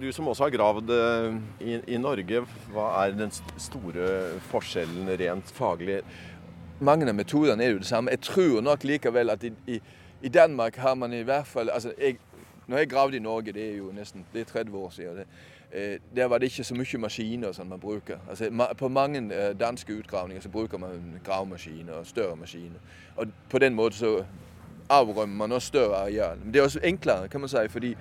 Du 0.00 0.12
som 0.12 0.28
også 0.30 0.44
har 0.46 0.50
gravd 0.54 0.90
eh, 0.94 1.36
i, 1.60 1.72
i 1.94 1.96
Norge, 1.98 2.44
hva 2.70 2.84
er 3.02 3.16
den 3.18 3.32
store 3.58 4.10
forskjellen 4.46 5.08
rent 5.18 5.48
faglig? 5.50 5.96
Mange 6.78 7.08
av 7.10 7.16
metodene 7.18 7.64
er 7.64 7.72
jo 7.72 7.80
det 7.82 7.88
samme. 7.88 8.12
Jeg 8.14 8.22
tror 8.28 8.60
nok 8.62 8.86
likevel 8.86 9.34
at 9.34 9.42
i, 9.42 9.50
i, 9.66 9.80
i 10.22 10.30
Danmark 10.30 10.78
har 10.78 10.94
man 10.94 11.12
i 11.12 11.24
hvert 11.26 11.50
fall 11.50 11.70
altså 11.74 11.90
jeg, 11.98 12.20
Når 12.66 12.78
jeg 12.78 12.90
gravde 12.90 13.16
i 13.16 13.20
Norge, 13.20 13.52
det 13.52 13.64
er 13.70 13.76
jo 13.76 13.90
nesten 13.96 14.26
det 14.32 14.40
er 14.40 14.44
30 14.44 14.76
år 14.76 14.90
siden, 14.90 15.16
det, 15.16 15.26
eh, 15.72 15.98
der 16.16 16.30
var 16.30 16.38
det 16.38 16.52
ikke 16.52 16.64
så 16.64 16.74
mye 16.74 16.98
maskiner 16.98 17.52
som 17.52 17.66
man 17.66 17.80
bruker. 17.80 18.18
Altså, 18.28 18.50
ma, 18.50 18.66
på 18.72 18.88
mange 18.88 19.34
eh, 19.34 19.54
danske 19.60 19.98
utgravninger 19.98 20.42
så 20.42 20.48
bruker 20.48 20.78
man 20.78 21.20
gravemaskiner 21.24 21.92
og 21.92 22.06
større 22.06 22.36
maskiner. 22.36 22.78
Og 23.16 23.26
på 23.50 23.58
den 23.58 23.74
måten 23.74 23.98
så 23.98 24.24
avrømmer 24.88 25.36
man 25.36 25.52
også 25.52 25.66
større 25.68 25.96
areal. 25.96 26.38
Men 26.44 26.54
det 26.54 26.60
er 26.60 26.64
også 26.64 26.80
enklere, 26.84 27.28
kan 27.28 27.40
man 27.40 27.48
si, 27.48 27.68
fordi 27.68 27.96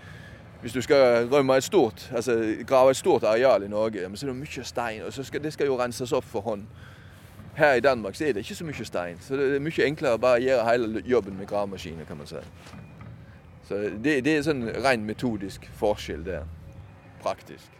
hvis 0.61 0.73
du 0.73 0.81
skal 0.81 1.27
rømme 1.31 1.57
et 1.57 1.63
stort, 1.63 2.11
altså 2.15 2.55
grave 2.67 2.89
et 2.91 2.97
stort 2.97 3.23
areal 3.23 3.63
i 3.63 3.67
Norge, 3.67 4.09
så 4.15 4.25
er 4.25 4.31
det 4.31 4.39
mye 4.39 4.63
stein, 4.63 5.01
og 5.05 5.13
så 5.13 5.23
skal, 5.23 5.43
det 5.43 5.53
skal 5.53 5.65
jo 5.65 5.79
renses 5.79 6.11
opp 6.11 6.25
for 6.25 6.41
hånd. 6.41 6.65
Her 7.55 7.73
i 7.73 7.79
Danmark 7.79 8.15
så 8.15 8.25
er 8.25 8.33
det 8.33 8.45
ikke 8.45 8.55
så 8.55 8.65
mye 8.65 8.85
stein, 8.85 9.17
så 9.21 9.35
det 9.35 9.55
er 9.55 9.63
mye 9.63 9.85
enklere 9.85 10.17
å 10.17 10.21
bare 10.21 10.41
gjøre 10.41 10.67
hele 10.71 11.01
jobben 11.05 11.37
med 11.37 11.47
gravemaskiner, 11.47 12.05
kan 12.05 12.17
man 12.17 12.29
si. 12.29 12.41
Så 13.67 13.81
det, 14.03 14.21
det 14.25 14.37
er 14.37 14.45
sånn 14.45 14.67
ren 14.83 15.03
metodisk 15.05 15.65
forskjell 15.79 16.23
der. 16.25 16.45
Praktisk. 17.21 17.73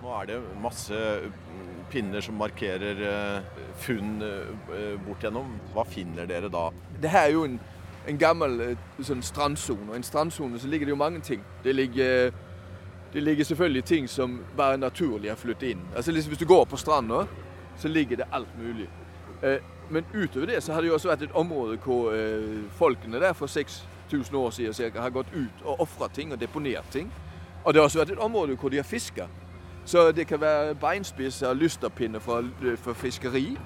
Nå 0.00 0.12
er 0.16 0.30
det 0.30 0.38
masse 0.62 0.96
mm, 0.96 1.66
pinner 1.92 2.24
som 2.24 2.38
markerer 2.40 3.02
eh, 3.04 3.58
funn 3.82 4.22
eh, 4.24 4.94
bort 5.04 5.26
gjennom. 5.26 5.50
Hva 5.74 5.84
finner 5.84 6.28
dere 6.30 6.48
da? 6.52 6.70
Det 7.02 7.10
her 7.12 7.26
er 7.26 7.34
jo 7.34 7.42
en, 7.44 7.58
en 8.08 8.18
gammel 8.18 8.60
eh, 8.60 8.76
sånn 9.04 9.22
strandsone, 9.22 9.88
og 9.88 9.94
i 9.94 10.00
en 10.00 10.06
strandsone 10.06 10.58
så 10.58 10.68
ligger 10.68 10.86
det 10.86 10.94
jo 10.94 10.96
mange 10.96 11.20
ting. 11.20 11.42
Det 11.64 11.74
ligger, 11.74 12.30
det 13.12 13.22
ligger 13.22 13.44
selvfølgelig 13.44 13.84
ting 13.84 14.08
som 14.08 14.40
bare 14.56 14.78
naturlig 14.78 15.30
har 15.30 15.36
flyttet 15.36 15.74
inn. 15.74 15.82
Altså 15.96 16.12
liksom 16.12 16.30
Hvis 16.30 16.38
du 16.38 16.46
går 16.46 16.64
på 16.64 16.76
stranda, 16.76 17.26
så 17.76 17.88
ligger 17.88 18.16
det 18.16 18.24
alt 18.32 18.58
mulig. 18.58 18.88
Eh, 19.42 19.58
Men 19.90 20.04
utover 20.14 20.46
det 20.46 20.62
så 20.62 20.72
har 20.72 20.80
det 20.80 20.88
jo 20.88 20.94
også 20.94 21.08
vært 21.08 21.22
et 21.22 21.32
område 21.34 21.76
hvor 21.82 22.12
eh, 22.14 22.60
folkene 22.78 23.18
der 23.20 23.32
for 23.32 23.46
6000 23.46 24.36
år 24.36 24.50
siden 24.50 24.74
cirka, 24.74 25.00
har 25.00 25.10
gått 25.10 25.26
ut 25.34 25.64
og 25.64 25.80
ofret 25.80 26.12
ting 26.14 26.32
og 26.32 26.40
deponert 26.40 26.84
ting. 26.92 27.10
Og 27.64 27.74
det 27.74 27.80
har 27.80 27.84
også 27.88 27.98
vært 27.98 28.10
et 28.10 28.18
område 28.22 28.54
hvor 28.56 28.68
de 28.70 28.76
har 28.76 28.84
fiska. 28.86 29.26
Så 29.84 30.12
det 30.12 30.26
kan 30.26 30.40
være 30.40 30.74
beinspisser 30.74 31.54
lysterpinner 31.54 32.18
fra, 32.22 32.42
for 32.76 32.92
fiskeri. 32.92 33.58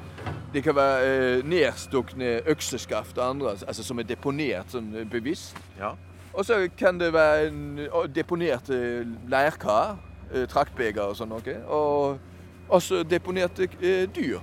Det 0.55 0.63
kan 0.63 0.77
være 0.77 1.07
eh, 1.07 1.45
nedstukne 1.51 2.41
økseskaft 2.47 3.19
og 3.19 3.31
andre 3.31 3.51
altså, 3.67 3.83
som 3.83 3.99
er 3.99 4.07
deponert 4.07 4.71
sånn 4.71 4.93
eh, 4.95 5.07
bevisst. 5.11 5.59
Ja. 5.81 5.97
Og 6.35 6.47
så 6.47 6.61
kan 6.79 7.01
det 7.01 7.13
være 7.15 7.49
en 7.49 7.81
eh, 7.83 7.97
deponert 8.15 8.71
eh, 8.71 9.03
leirkar, 9.31 9.97
eh, 10.31 10.47
traktbeger 10.51 11.09
og 11.09 11.19
sånn 11.19 11.35
noe. 11.35 11.57
Og 11.67 12.71
også 12.71 13.03
deponerte 13.03 13.67
eh, 13.81 14.07
dyr. 14.15 14.39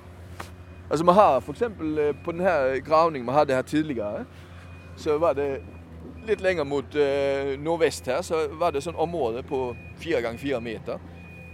Altså 0.91 1.07
vi 1.07 1.15
har 1.15 1.37
eh, 1.39 2.15
på 2.23 2.35
denne 2.35 2.55
gravningen 2.83 3.27
vi 3.27 3.37
hadde 3.39 3.55
her 3.55 3.61
tidligere, 3.61 4.25
så 4.99 5.15
var 5.17 5.39
det 5.39 5.61
litt 6.27 6.43
lenger 6.43 6.67
mot 6.67 6.95
eh, 6.95 7.55
nordvest 7.59 8.11
her, 8.11 8.21
så 8.21 8.49
var 8.59 8.75
det 8.75 8.83
sånn 8.83 8.99
område 8.99 9.47
på 9.47 9.69
fire 10.03 10.19
ganger 10.21 10.43
fire 10.43 10.61
meter, 10.61 10.99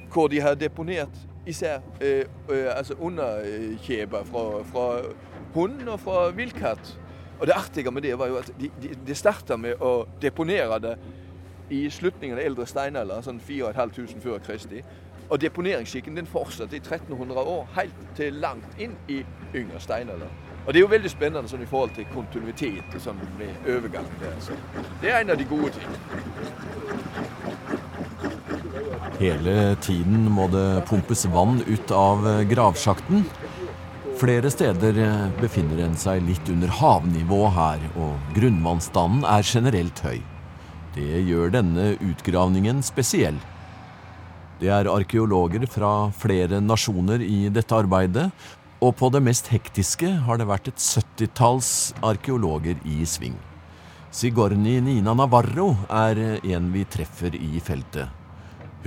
hvor 0.10 0.34
de 0.34 0.42
har 0.42 0.58
deponert 0.58 1.14
især 1.48 1.80
øh, 2.02 2.26
øh, 2.50 2.68
altså 2.78 2.94
underkjeber 3.00 4.24
fra, 4.24 4.64
fra 4.64 5.02
hund 5.54 5.90
og 5.90 6.00
fra 6.00 6.30
villkatt 6.30 7.00
Og 7.40 7.48
det 7.48 7.54
artige 7.54 7.92
med 7.92 8.02
det 8.02 8.20
var 8.20 8.28
jo 8.28 8.36
at 8.36 8.52
de, 8.60 8.70
de, 8.82 8.90
de 9.08 9.16
starta 9.16 9.56
med 9.56 9.82
å 9.82 10.08
deponere 10.22 10.80
det 10.80 10.96
i 11.70 11.90
slutningen 11.90 12.38
av 12.40 12.46
eldre 12.46 12.66
steinalder, 12.66 13.22
sånn 13.22 13.40
4500 13.44 14.24
før 14.24 14.40
Kristi. 14.42 14.82
Og 15.30 15.42
deponeringsskikken 15.42 16.16
den 16.18 16.26
fortsatte 16.26 16.78
i 16.78 16.80
1300 16.80 17.44
år, 17.44 17.68
helt 17.76 18.04
til 18.18 18.40
langt 18.42 18.80
inn 18.82 18.96
i 19.12 19.20
yngre 19.54 19.80
steinalder. 19.84 20.32
Og 20.66 20.74
det 20.74 20.80
er 20.80 20.86
jo 20.88 20.92
veldig 20.92 21.12
spennende 21.12 21.52
sånn 21.52 21.64
i 21.64 21.70
forhold 21.70 21.94
til 21.96 22.08
kontinuitet 22.16 22.98
sånn 23.04 23.20
med 23.38 23.70
overgang 23.76 24.08
der. 24.24 24.34
Så 24.44 24.56
det 25.04 25.12
er 25.12 25.22
en 25.22 25.36
av 25.36 25.38
de 25.40 25.46
gode 25.48 25.76
tingene. 25.78 27.27
Hele 29.18 29.76
tiden 29.82 30.28
må 30.30 30.46
det 30.54 30.84
pumpes 30.86 31.24
vann 31.34 31.64
ut 31.66 31.92
av 31.92 32.22
gravsjakten. 32.52 33.24
Flere 34.18 34.52
steder 34.54 35.00
befinner 35.40 35.88
en 35.88 35.96
seg 35.98 36.22
litt 36.26 36.50
under 36.54 36.70
havnivå 36.70 37.40
her, 37.56 37.82
og 37.98 38.36
grunnvannstanden 38.36 39.26
er 39.26 39.46
generelt 39.46 40.02
høy. 40.06 40.20
Det 40.94 41.24
gjør 41.26 41.50
denne 41.54 41.88
utgravningen 41.98 42.84
spesiell. 42.86 43.40
Det 44.62 44.70
er 44.74 44.90
arkeologer 44.90 45.66
fra 45.70 46.12
flere 46.18 46.62
nasjoner 46.62 47.22
i 47.22 47.48
dette 47.54 47.74
arbeidet, 47.78 48.30
og 48.82 48.94
på 49.02 49.10
det 49.14 49.24
mest 49.26 49.50
hektiske 49.50 50.12
har 50.28 50.38
det 50.38 50.50
vært 50.50 50.70
et 50.70 50.82
syttitalls 50.82 51.92
arkeologer 52.06 52.78
i 52.86 53.02
sving. 53.10 53.38
Sigorni 54.14 54.78
Nina 54.82 55.18
Navarro 55.18 55.72
er 55.90 56.22
en 56.38 56.72
vi 56.74 56.86
treffer 56.86 57.34
i 57.34 57.58
feltet. 57.66 58.27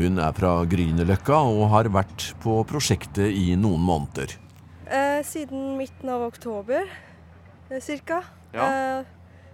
Hun 0.00 0.16
er 0.16 0.32
fra 0.32 0.50
Grünerløkka 0.64 1.38
og 1.44 1.66
har 1.74 1.90
vært 1.92 2.30
på 2.40 2.54
prosjektet 2.64 3.34
i 3.36 3.50
noen 3.52 3.82
måneder. 3.84 4.32
Eh, 4.88 5.18
siden 5.28 5.74
midten 5.76 6.08
av 6.08 6.22
oktober 6.24 6.86
ca. 7.68 7.80
cirka. 7.84 8.22
Ja. 8.54 8.64
Eh, 8.64 9.10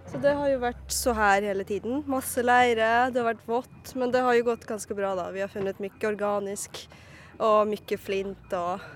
så 0.07 0.21
det 0.23 0.31
har 0.39 0.47
jo 0.47 0.61
vært 0.61 0.95
så 0.95 1.11
her 1.17 1.43
hele 1.43 1.65
tiden. 1.67 1.99
Masse 2.07 2.39
leire, 2.39 3.09
det 3.11 3.19
har 3.19 3.27
vært 3.33 3.43
vått. 3.43 3.91
Men 3.99 4.13
det 4.15 4.23
har 4.23 4.37
jo 4.37 4.45
gått 4.47 4.63
ganske 4.69 4.95
bra, 4.95 5.11
da. 5.19 5.27
Vi 5.35 5.43
har 5.43 5.51
funnet 5.51 5.83
mye 5.83 6.07
organisk 6.13 6.85
og 7.43 7.67
mye 7.67 7.99
flint 7.99 8.55
og 8.55 8.87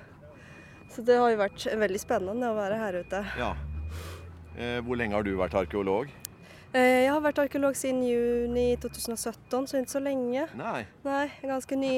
Så 0.91 1.03
det 1.07 1.19
har 1.19 1.29
jo 1.31 1.39
vært 1.39 1.67
veldig 1.83 1.99
spennende 1.99 2.47
å 2.47 2.55
være 2.55 2.79
her 2.79 3.01
ute. 3.03 3.21
Ja. 3.39 3.53
Eh, 4.55 4.79
hvor 4.83 4.95
lenge 4.99 5.15
har 5.19 5.23
du 5.27 5.35
vært 5.35 5.55
arkeolog? 5.55 6.07
Eh, 6.71 7.03
jeg 7.03 7.11
har 7.11 7.19
vært 7.19 7.39
arkeolog 7.43 7.75
siden 7.75 7.99
juni 8.07 8.77
2017, 8.79 9.67
så 9.67 9.81
ikke 9.81 9.91
så 9.91 9.99
lenge. 10.03 10.45
Nei. 10.55 10.85
Nei, 11.03 11.25
ganske 11.43 11.75
ny. 11.75 11.95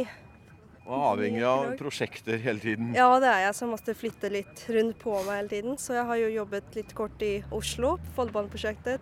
Og 0.83 1.03
avhengig 1.13 1.43
av 1.47 1.69
prosjekter 1.79 2.41
hele 2.43 2.59
tiden. 2.59 2.89
Ja, 2.97 3.07
det 3.21 3.29
er 3.29 3.45
jeg 3.45 3.55
som 3.55 3.69
måtte 3.71 3.93
flytte 3.95 4.31
litt 4.33 4.65
rundt 4.73 4.97
på 4.99 5.13
meg 5.27 5.43
hele 5.43 5.51
tiden. 5.53 5.77
Så 5.79 5.93
jeg 5.95 6.07
har 6.09 6.19
jo 6.19 6.31
jobbet 6.33 6.75
litt 6.75 6.91
kort 6.97 7.21
i 7.23 7.37
Oslo. 7.55 7.95
Eh, 8.17 8.99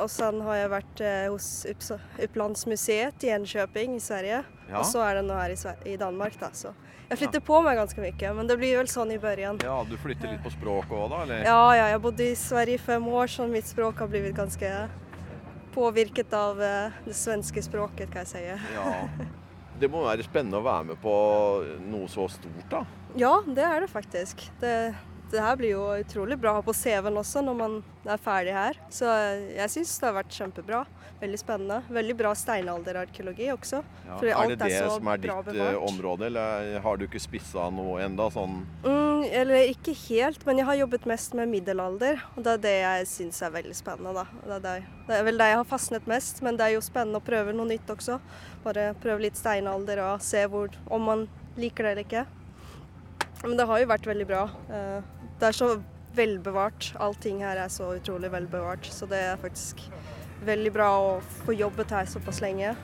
og 0.00 0.08
så 0.10 0.30
har 0.46 0.56
jeg 0.58 0.70
vært 0.72 1.02
eh, 1.06 1.26
hos 1.30 1.48
Upplandsmuseet 2.18 3.26
i 3.26 3.32
Enköping 3.34 3.96
i 3.96 4.02
Sverige. 4.02 4.44
Ja. 4.70 4.80
Og 4.80 4.86
så 4.86 5.02
er 5.04 5.18
det 5.18 5.26
nå 5.28 5.36
her 5.38 5.52
i, 5.54 5.58
i 5.92 5.98
Danmark, 6.00 6.38
da. 6.40 6.50
Så 6.54 6.72
jeg 7.10 7.18
flytter 7.18 7.42
på 7.42 7.58
meg 7.66 7.78
ganske 7.78 8.02
mye, 8.02 8.32
men 8.38 8.46
det 8.46 8.56
blir 8.60 8.76
vel 8.78 8.90
sånn 8.90 9.10
i 9.10 9.18
børjen. 9.18 9.58
Ja, 9.66 9.80
Du 9.88 9.96
flytter 9.98 10.30
litt 10.30 10.44
på 10.44 10.52
språket 10.54 10.94
òg, 10.94 11.08
da? 11.10 11.22
eller? 11.24 11.42
Ja, 11.46 11.62
ja, 11.74 11.88
jeg 11.90 12.02
bodde 12.04 12.28
i 12.28 12.36
Sverige 12.38 12.78
i 12.78 12.82
fem 12.82 13.08
år, 13.10 13.30
så 13.30 13.48
mitt 13.50 13.66
språk 13.66 13.98
har 13.98 14.10
blitt 14.12 14.30
ganske 14.36 14.70
påvirket 15.74 16.32
av 16.34 16.62
eh, 16.62 17.02
det 17.06 17.16
svenske 17.18 17.62
språket, 17.66 18.12
kan 18.14 18.26
jeg 18.26 18.30
si. 18.30 18.74
Ja. 18.76 18.94
Det 19.80 19.88
må 19.90 20.02
være 20.04 20.26
spennende 20.26 20.58
å 20.60 20.64
være 20.66 20.90
med 20.90 20.98
på 21.02 21.12
noe 21.88 22.10
så 22.12 22.26
stort, 22.30 22.66
da. 22.70 22.84
Ja, 23.18 23.40
det 23.46 23.64
er 23.64 23.82
det 23.82 23.90
faktisk. 23.90 24.42
Det, 24.60 24.74
det 25.30 25.42
her 25.44 25.58
blir 25.58 25.74
jo 25.74 25.84
utrolig 26.00 26.38
bra 26.40 26.54
å 26.54 26.60
ha 26.60 26.64
på 26.64 26.74
CV-en 26.74 27.20
også 27.20 27.42
når 27.46 27.58
man 27.58 27.76
er 28.08 28.22
ferdig 28.22 28.54
her. 28.56 28.78
Så 28.92 29.10
jeg 29.54 29.72
syns 29.74 29.92
det 30.00 30.08
har 30.08 30.16
vært 30.20 30.34
kjempebra. 30.34 30.84
Veldig 31.20 31.38
spennende. 31.38 31.82
Veldig 31.92 32.16
bra 32.16 32.30
steinalderarkeologi 32.38 33.50
også. 33.52 33.82
Ja. 34.06 34.16
Er 34.16 34.54
det 34.54 34.56
det 34.62 34.70
er 34.70 34.86
så 34.86 34.96
som 34.96 35.10
er 35.12 35.20
ditt 35.20 35.32
eh, 35.32 35.42
bevart. 35.50 35.82
område, 35.90 36.30
eller 36.30 36.80
har 36.80 36.96
du 36.96 37.04
ikke 37.04 37.20
spissa 37.20 37.68
noe 37.74 38.00
enda? 38.06 38.30
Sånn 38.32 38.62
Mm, 39.20 39.26
eller 39.36 39.68
ikke 39.68 39.92
helt, 40.08 40.46
men 40.48 40.62
jeg 40.62 40.66
har 40.70 40.78
jobbet 40.80 41.06
mest 41.10 41.34
med 41.36 41.50
middelalder. 41.52 42.22
Og 42.36 42.44
det 42.46 42.54
er 42.54 42.62
det 42.64 42.74
jeg 42.78 43.08
syns 43.10 43.42
er 43.44 43.52
veldig 43.52 43.76
spennende, 43.76 44.14
da. 44.16 44.24
Det 44.46 44.56
er, 44.56 44.64
det, 44.64 45.04
det 45.10 45.18
er 45.18 45.26
vel 45.28 45.42
det 45.42 45.50
jeg 45.52 45.60
har 45.60 45.68
fastnet 45.68 46.08
mest, 46.08 46.40
men 46.46 46.56
det 46.56 46.66
er 46.66 46.76
jo 46.78 46.84
spennende 46.84 47.20
å 47.20 47.26
prøve 47.26 47.52
noe 47.52 47.68
nytt 47.68 47.92
også. 47.92 48.16
Bare 48.64 48.90
prøve 49.02 49.26
litt 49.26 49.36
steinalder 49.36 50.00
og 50.06 50.24
se 50.24 50.46
hvor, 50.48 50.72
om 50.88 51.04
man 51.12 51.28
liker 51.60 51.84
det 51.84 51.92
eller 51.92 52.08
ikke. 52.08 52.24
Men 53.42 53.56
det 53.56 53.66
har 53.66 53.80
jo 53.80 53.88
vært 53.90 54.06
veldig 54.06 54.26
bra. 54.28 54.42
Eh, 54.70 55.00
Det 55.40 55.48
er 55.48 55.56
så 55.56 55.68
velbevart. 56.14 56.90
Allting 57.00 57.38
her 57.40 57.56
er 57.56 57.68
så 57.72 57.94
utrolig 57.96 58.28
velbevart, 58.30 58.84
så 58.92 59.06
det 59.08 59.16
er 59.30 59.36
faktisk 59.40 59.80
veldig 60.44 60.72
bra 60.74 60.88
å 61.00 61.14
få 61.46 61.54
jobbet 61.56 61.90
her 61.96 62.04
såpass 62.04 62.40
lenge. 62.44 62.74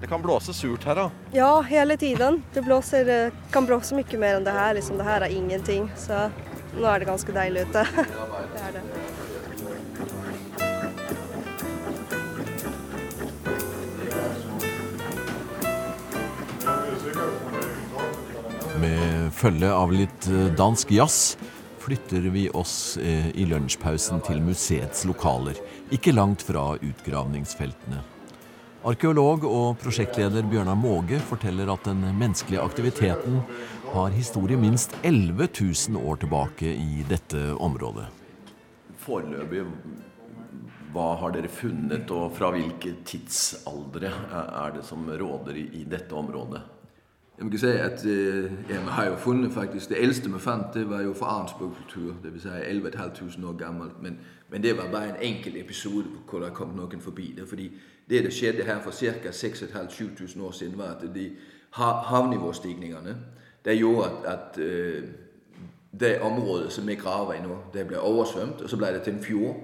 Det 0.00 0.06
kan 0.10 0.22
blåse 0.22 0.52
surt 0.54 0.84
her, 0.84 0.94
da. 0.94 1.10
Ja, 1.32 1.60
hele 1.62 1.96
tiden. 1.96 2.42
Det 2.52 2.62
blåser, 2.62 3.08
eh, 3.08 3.32
kan 3.50 3.66
blåse 3.66 3.94
mye 3.94 4.18
mer 4.18 4.36
enn 4.36 4.44
det 4.44 4.52
her. 4.52 4.74
Liksom, 4.74 4.98
det 4.98 5.04
her 5.06 5.22
er 5.22 5.34
ingenting. 5.34 5.90
Så 5.96 6.30
nå 6.76 6.86
er 6.86 6.98
det 7.00 7.08
ganske 7.08 7.32
deilig 7.32 7.66
ute. 7.68 7.84
det 8.54 8.62
er 8.68 8.72
det. 8.78 8.82
Følge 19.34 19.70
av 19.74 19.92
litt 19.92 20.28
eh, 20.30 20.48
dansk 20.56 20.94
jazz 20.94 21.36
flytter 21.84 22.30
vi 22.32 22.46
oss 22.56 22.96
eh, 22.96 23.28
i 23.36 23.44
lunsjpausen 23.48 24.22
til 24.24 24.40
museets 24.44 25.04
lokaler, 25.08 25.58
ikke 25.92 26.14
langt 26.14 26.44
fra 26.46 26.72
utgravningsfeltene. 26.78 28.00
Arkeolog 28.84 29.46
og 29.48 29.78
prosjektleder 29.80 30.44
Bjørnar 30.48 30.76
Måge 30.76 31.20
forteller 31.24 31.70
at 31.72 31.86
den 31.88 32.02
menneskelige 32.18 32.60
aktiviteten 32.60 33.38
har 33.94 34.12
historie 34.12 34.58
minst 34.60 34.92
11 35.02 35.48
000 35.92 36.00
år 36.04 36.20
tilbake 36.20 36.74
i 36.76 37.04
dette 37.08 37.46
området. 37.64 38.10
Foreløpig, 39.04 39.64
hva 40.92 41.08
har 41.20 41.32
dere 41.36 41.48
funnet, 41.52 42.12
og 42.12 42.36
fra 42.36 42.52
hvilke 42.54 42.98
tidsaldre 43.08 44.12
er 44.44 44.76
det 44.76 44.84
som 44.88 45.08
råder 45.08 45.60
i 45.64 45.84
dette 45.88 46.16
området? 46.16 46.60
Man 47.38 47.50
kan 47.50 47.58
si 47.58 47.66
at 47.66 48.06
øh, 48.06 48.50
ja, 48.70 48.80
man 48.80 48.88
har 48.88 49.06
jo 49.06 49.16
funnet 49.16 49.52
faktisk 49.52 49.88
Det 49.88 50.02
eldste 50.02 50.30
vi 50.30 50.38
fant, 50.38 50.74
det 50.74 50.90
var 50.90 51.02
jo 51.02 51.12
fra 51.12 51.26
Arnsburg-kultur. 51.26 52.14
Vil 52.22 52.40
si 52.40 52.48
11.500 52.48 53.46
år 53.46 53.56
gammelt. 53.56 54.02
Men, 54.02 54.18
men 54.48 54.62
det 54.62 54.76
var 54.76 54.90
bare 54.92 55.08
en 55.08 55.34
enkel 55.34 55.56
episode 55.56 56.04
hvor 56.30 56.38
det 56.38 56.54
kom 56.54 56.68
noen 56.68 57.00
forbi 57.00 57.34
det. 57.36 57.48
Fordi 57.48 57.72
det 58.10 58.22
som 58.22 58.30
skjedde 58.30 58.64
her 58.64 58.82
for 58.82 58.90
ca. 58.90 59.28
6500-7000 59.28 60.42
år 60.42 60.50
siden, 60.50 60.78
var 60.78 60.84
at 60.84 61.14
de 61.14 61.30
havnivåstigningene 61.72 63.16
det 63.64 63.78
gjorde 63.78 64.10
at, 64.10 64.38
at 64.38 64.58
øh, 64.58 65.04
det 66.00 66.20
området 66.20 66.72
som 66.72 66.86
vi 66.86 66.94
graver 66.94 67.32
i 67.32 67.42
nå, 67.42 67.58
det 67.74 67.86
ble 67.86 68.00
oversvømt, 68.00 68.60
og 68.60 68.70
så 68.70 68.76
ble 68.76 68.86
det 68.86 69.02
til 69.02 69.12
en 69.12 69.22
fjord. 69.22 69.56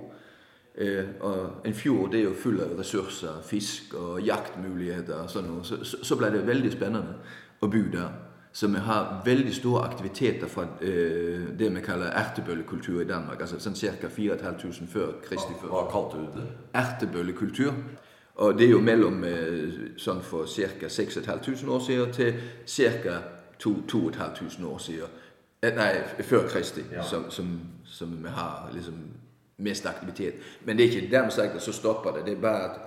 Eh, 0.74 1.04
og 1.20 1.50
en 1.64 1.74
fjord 1.74 2.12
det 2.12 2.20
er 2.20 2.24
jo 2.24 2.34
full 2.34 2.60
av 2.60 2.78
ressurser, 2.78 3.42
fisk 3.44 3.94
og 3.94 4.20
jaktmuligheter. 4.22 5.14
og 5.14 5.30
sånn. 5.30 5.50
Så, 5.62 5.84
så, 5.84 6.02
så 6.02 6.16
ble 6.16 6.30
det 6.30 6.46
veldig 6.46 6.72
spennende 6.72 7.14
der. 7.60 8.08
Så 8.52 8.66
vi 8.66 8.76
har 8.76 9.22
veldig 9.24 9.54
store 9.54 9.82
aktiviteter 9.82 10.46
fra 10.46 10.62
eh, 10.62 11.58
det 11.58 11.74
vi 11.74 11.80
kaller 11.80 12.06
ertebøllekultur 12.06 13.00
i 13.00 13.04
Danmark. 13.04 13.40
altså 13.40 13.60
sånn 13.60 13.74
Ca. 13.74 14.08
4500 14.08 14.88
før 14.88 15.12
Kristi 15.22 15.54
før. 15.60 15.68
Hva 15.68 15.84
kalte 15.92 16.18
du 16.18 16.40
det? 16.40 16.46
Ertebøllekultur. 16.74 17.72
Og 18.34 18.58
det 18.58 18.66
er 18.66 18.70
jo 18.70 18.80
mellom 18.80 19.24
eh, 19.24 19.94
sånn 19.96 20.22
for 20.22 20.46
ca. 20.46 20.88
6500 20.88 21.70
år 21.70 21.80
siden 21.80 22.12
til 22.12 22.34
ca. 22.66 23.20
2500 23.58 24.66
år 24.66 24.78
siden. 24.78 25.08
Eh, 25.62 25.74
Nei, 25.76 25.92
før 26.22 26.48
Kristi, 26.48 26.82
som, 27.02 27.30
som, 27.30 27.60
som 27.84 28.18
vi 28.22 28.28
har 28.34 28.70
liksom 28.74 28.98
mest 29.60 29.86
aktivitet. 29.86 30.34
Men 30.64 30.76
det 30.76 30.84
er 30.84 30.96
ikke 30.96 31.10
dermed 31.10 31.30
sagt 31.30 31.54
at 31.54 31.62
så 31.62 31.72
stopper 31.72 32.16
det. 32.16 32.26
Det 32.26 32.36
er 32.36 32.40
bare 32.40 32.70
at 32.70 32.80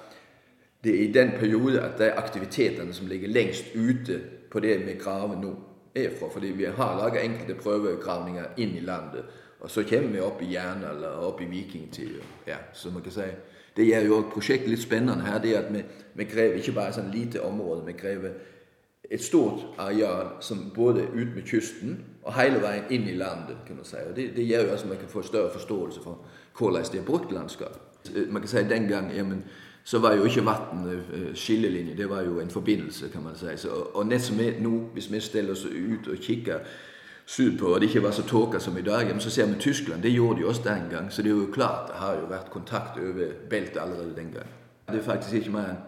det 0.84 0.96
er 0.96 1.04
i 1.04 1.12
den 1.12 1.32
periode 1.40 1.82
at 1.82 2.02
er 2.02 2.18
aktivitetene 2.20 2.94
som 2.94 3.08
ligger 3.08 3.30
lengst 3.30 3.66
ute 3.76 4.22
på 4.54 4.62
det 4.62 4.78
vi 4.86 4.94
graver 5.02 5.40
nå, 5.42 5.54
er 5.96 6.14
fra. 6.20 6.30
Fordi 6.30 6.52
vi 6.58 6.66
har 6.66 6.98
laget 6.98 7.26
enkelte 7.26 7.58
prøvegravninger 7.58 8.60
inn 8.62 8.78
i 8.78 8.86
landet. 8.86 9.26
Og 9.60 9.72
så 9.72 9.84
kommer 9.90 10.10
vi 10.12 10.22
opp 10.22 10.42
i 10.42 10.52
jern 10.54 10.84
eller 10.84 11.22
opp 11.24 11.42
i 11.42 11.50
vikingtida. 11.50 12.24
Ja, 12.48 12.58
si. 12.74 13.28
Det 13.76 13.86
gjør 13.86 14.06
jo 14.06 14.24
prosjektet 14.34 14.70
litt 14.70 14.82
spennende 14.82 15.24
her. 15.26 15.40
det 15.42 15.56
at 15.56 15.74
Vi, 15.74 15.84
vi 16.14 16.24
graver 16.24 16.60
ikke 16.60 16.76
bare 16.76 16.94
sånn 16.94 17.12
lite 17.12 17.42
område. 17.42 17.86
Vi 17.86 17.94
graver 17.94 18.34
et 19.10 19.24
stort 19.24 19.64
areal 19.78 20.36
som 20.42 20.72
både 20.76 21.02
er 21.02 21.16
ut 21.16 21.36
med 21.36 21.48
kysten 21.48 21.98
og 22.24 22.34
hele 22.34 22.62
veien 22.62 22.84
inn 22.90 23.08
i 23.08 23.18
landet. 23.18 23.58
kan 23.68 23.76
man 23.76 23.86
si. 23.86 23.98
Og 24.10 24.16
Det, 24.16 24.36
det 24.36 24.48
gjør 24.48 24.68
jo 24.68 24.74
at 24.74 24.86
man 24.88 24.98
kan 24.98 25.10
få 25.10 25.22
større 25.22 25.52
forståelse 25.52 26.02
for 26.04 26.26
hvordan 26.58 26.86
det 26.92 27.00
er 27.00 27.06
brukt 27.06 27.32
landskap. 27.32 27.80
Man 28.30 28.42
kan 28.42 28.48
si 28.48 28.64
Den 28.64 28.88
gang 28.88 29.12
jamen, 29.16 29.44
så 29.84 30.00
var 30.00 30.16
jo 30.16 30.24
ikke 30.24 30.46
vann 30.46 30.88
eh, 30.88 31.36
skillelinje, 31.36 31.98
det 31.98 32.10
var 32.10 32.24
jo 32.24 32.40
en 32.40 32.50
forbindelse, 32.50 33.10
kan 33.10 33.24
man 33.24 33.36
si. 33.36 33.52
Så, 33.58 33.70
og 33.70 34.08
nett 34.08 34.24
som 34.24 34.40
vi 34.40 34.54
nå, 34.60 34.72
hvis 34.94 35.12
vi 35.12 35.20
stiller 35.20 35.52
oss 35.52 35.66
ut 35.66 36.08
og 36.08 36.18
kikker 36.24 36.60
sydpå, 37.26 37.74
og 37.74 37.82
det 37.82 37.88
ikke 37.88 38.04
var 38.04 38.12
så 38.12 38.24
tåka 38.28 38.60
som 38.60 38.78
i 38.78 38.82
dag, 38.82 39.08
men 39.08 39.20
så 39.20 39.30
ser 39.30 39.46
vi 39.46 39.60
Tyskland. 39.60 40.04
Det 40.04 40.12
gjorde 40.12 40.42
de 40.42 40.48
også 40.48 40.62
den 40.64 40.90
gang. 40.92 41.12
Så 41.12 41.22
det 41.22 41.32
er 41.32 41.36
jo 41.36 41.52
klart 41.54 41.88
det 41.88 42.00
har 42.00 42.14
jo 42.20 42.28
vært 42.30 42.52
kontakt 42.52 43.00
over 43.00 43.34
beltet 43.50 43.82
allerede 43.82 44.16
den 44.16 44.32
gang. 44.32 44.48
Det 44.88 45.00
er 45.00 45.04
faktisk 45.04 45.34
ikke 45.34 45.52
mer 45.52 45.70
enn 45.72 45.82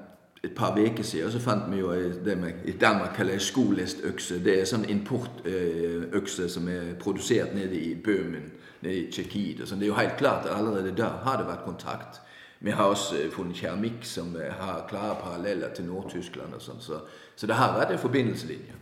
et 0.45 0.55
par 0.55 0.77
uker 0.77 1.03
siden, 1.03 1.31
så 1.31 1.39
fant 1.39 1.71
vi 1.71 1.79
jo 1.79 1.91
det 2.25 2.35
vi 2.37 2.51
i 2.69 2.75
Danmark 2.77 3.15
kaller 3.17 3.39
skolestøkse. 3.41 4.43
Det 4.45 4.59
er 4.59 4.67
sånn 4.69 4.85
importøkse 4.93 6.45
som 6.49 6.67
er 6.69 6.93
produsert 7.01 7.55
nede 7.55 7.79
i 7.79 7.95
Bøhmen, 7.95 8.51
nede 8.83 8.95
i 8.95 9.07
Tsjekkiet. 9.11 9.63
Det 9.65 9.81
er 9.81 9.87
jo 9.87 9.97
helt 9.97 10.17
klart 10.19 10.45
at 10.45 10.53
allerede 10.57 10.93
der 10.97 11.17
har 11.25 11.39
det 11.41 11.47
vært 11.47 11.65
kontakt. 11.65 12.21
Vi 12.59 12.71
har 12.71 12.83
også 12.83 13.17
øh, 13.17 13.31
funnet 13.31 13.55
keramikk 13.55 14.03
som 14.03 14.35
øh, 14.35 14.53
har 14.53 14.85
klare 14.89 15.15
paralleller 15.23 15.73
til 15.73 15.85
Nord-Tyskland. 15.85 16.53
og 16.53 16.61
sånn, 16.61 16.81
så, 16.81 16.99
så, 17.35 17.47
det 17.47 17.55
har 17.55 17.77
vært 17.77 17.91
en 17.91 17.99
forbindelseslinje. 17.99 18.79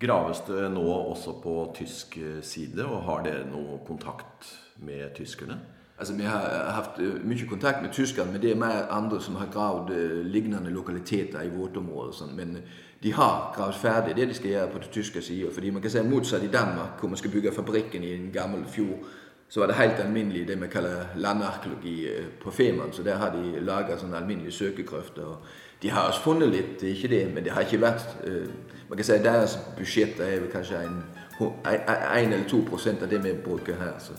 Graves 0.00 0.42
det 0.46 0.70
nå 0.72 0.84
også 0.84 1.38
på 1.42 1.74
tysk 1.76 2.18
øh, 2.22 2.42
side, 2.42 2.84
og 2.84 3.02
har 3.02 3.24
dere 3.26 3.46
noe 3.50 3.80
kontakt 3.86 4.54
med 4.76 5.14
tyskerne? 5.14 5.58
Altså, 5.98 6.14
Vi 6.14 6.22
har 6.22 6.72
hatt 6.74 6.98
mye 7.24 7.46
kontakt 7.48 7.82
med 7.82 7.92
tyskerne, 7.92 8.32
men 8.32 8.42
det 8.42 8.50
er 8.50 8.58
mer 8.58 8.88
andre 8.90 9.20
som 9.22 9.36
har 9.36 9.50
gravd 9.52 9.92
lignende 10.24 10.70
lokaliteter 10.70 11.42
i 11.42 11.52
vårt 11.54 11.76
område. 11.76 12.12
Sånn. 12.12 12.34
Men 12.34 12.56
de 13.02 13.12
har 13.12 13.52
gravd 13.54 13.78
ferdig 13.78 14.16
det 14.16 14.26
de 14.28 14.34
skal 14.34 14.50
gjøre 14.50 14.72
på 14.72 14.82
den 14.82 14.90
tyske 14.90 15.22
sida. 15.22 15.52
Fordi 15.54 15.70
man 15.70 15.82
kan 15.82 15.90
si 15.90 16.02
motsatt 16.02 16.42
i 16.42 16.50
Danmark, 16.50 16.98
hvor 16.98 17.08
man 17.08 17.20
skal 17.20 17.30
bygge 17.30 17.54
fabrikken 17.54 18.02
i 18.02 18.14
en 18.16 18.32
gammel 18.34 18.64
fjord 18.66 19.06
så 19.54 19.60
var 19.60 19.66
det 19.66 19.76
helt 19.76 20.00
alminnelig 20.00 20.48
det 20.48 20.62
vi 20.62 20.66
kaller 20.66 21.04
landarkeologi 21.16 22.06
øh, 22.06 22.26
på 22.42 22.50
Femern. 22.50 22.92
Så 22.92 23.02
der 23.02 23.16
har 23.16 23.36
de 23.36 23.60
laga 23.60 23.96
sånne 23.96 24.16
alminnelige 24.16 24.52
søkegrøfter. 24.52 25.22
og 25.22 25.36
De 25.82 25.90
har 25.90 26.00
også 26.00 26.20
funnet 26.20 26.48
litt, 26.48 26.80
det 26.80 26.88
er 26.88 26.94
ikke 26.94 27.08
det, 27.08 27.34
men 27.34 27.44
det 27.44 27.52
har 27.52 27.60
ikke 27.60 27.80
vært 27.80 28.16
øh, 28.24 28.48
Man 28.88 28.96
kan 28.96 29.04
si 29.04 29.12
Deres 29.12 29.58
budsjett 29.76 30.20
er 30.20 30.40
vel 30.40 30.50
kanskje 30.50 30.80
en, 30.82 31.04
en 31.40 32.32
eller 32.32 32.48
to 32.48 32.64
prosent 32.68 33.02
av 33.02 33.10
det 33.10 33.24
vi 33.24 33.32
bruker 33.44 33.74
her. 33.74 33.94
Så 33.98 34.12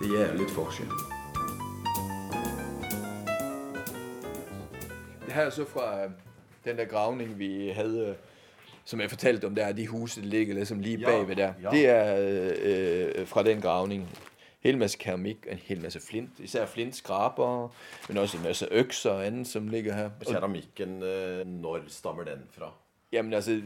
det 0.00 0.10
gjør 0.12 0.36
litt 0.36 0.50
forskjell. 0.50 0.92
Det 5.24 5.32
her 5.32 5.46
er 5.46 5.50
så 5.50 5.64
fra 5.64 5.88
den 6.64 6.76
der 6.76 6.84
gravning 6.84 7.38
vi 7.38 7.72
hadde 7.74 8.14
som 8.84 9.00
jeg 9.00 9.10
fortalte 9.10 9.44
om 9.44 9.54
der, 9.54 9.72
de 9.72 9.86
husene 9.86 10.24
som 10.24 10.30
ligger 10.30 10.54
liksom 10.54 10.80
lige 10.80 10.98
bagved 10.98 11.36
der. 11.36 11.52
Ja. 11.62 11.70
Det 11.70 11.88
er 11.88 12.16
øh, 13.18 13.26
fra 13.26 13.42
den 13.42 13.60
gravning 13.60 14.08
hel 14.64 14.78
masse 14.78 14.98
keramikk, 14.98 15.46
en 15.50 15.58
hel 15.58 15.82
masse 15.82 16.00
flint. 16.00 16.40
Især 16.40 16.66
flintskraper, 16.66 17.72
men 18.08 18.18
også 18.18 18.36
en 18.36 18.42
masse 18.42 18.68
økser 18.70 19.10
og 19.10 19.26
annet 19.26 19.48
som 19.48 19.68
ligger 19.68 19.94
her. 19.94 20.10
Keramikken, 20.26 21.02
øh, 21.02 21.46
når 21.46 21.84
stammer 21.88 22.24
den 22.24 22.48
fra? 22.50 22.72
Jamen 23.12 23.32
altså, 23.32 23.60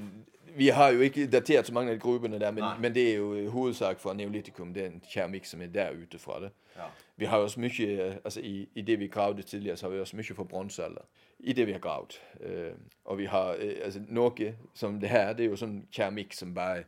vi 0.57 0.69
har 0.69 0.89
jo 0.89 1.01
ikke 1.01 1.27
datert 1.31 1.67
så 1.67 1.73
mange 1.73 1.91
av 1.91 1.95
de 1.95 2.01
gruppene 2.01 2.41
der, 2.41 2.51
men, 2.51 2.65
men, 2.81 2.95
det 2.95 3.11
er 3.11 3.15
jo 3.17 3.51
hovedsak 3.51 4.01
fra 4.01 4.15
neolitikum, 4.15 4.75
den 4.75 5.03
keramikk 5.13 5.47
som 5.47 5.63
er 5.63 5.67
der 5.67 5.91
ute 5.91 6.19
fra 6.19 6.41
det. 6.41 6.51
Ja. 6.77 6.83
Vi 7.17 7.25
har 7.25 7.39
også 7.39 7.61
mye, 7.61 8.21
altså 8.25 8.41
i, 8.41 8.69
i, 8.75 8.83
det 8.83 9.01
vi 9.01 9.07
gravde 9.07 9.43
tidligere, 9.43 9.77
så 9.77 9.87
har 9.87 9.91
vi 9.95 10.01
også 10.01 10.17
mye 10.17 10.35
fra 10.35 10.45
bronsealder. 10.45 11.03
I 11.39 11.53
det 11.53 11.67
vi 11.67 11.73
har 11.73 11.79
gravd. 11.79 12.19
Uh, 12.41 12.79
og 13.05 13.19
vi 13.19 13.25
har 13.25 13.49
uh, 13.55 13.85
altså 13.85 14.01
noe 14.09 14.55
som 14.75 15.01
det 15.01 15.09
her, 15.09 15.33
det 15.33 15.45
er 15.45 15.51
jo 15.51 15.57
sånn 15.57 15.81
keramikk 15.93 16.35
som 16.35 16.55
bare 16.55 16.85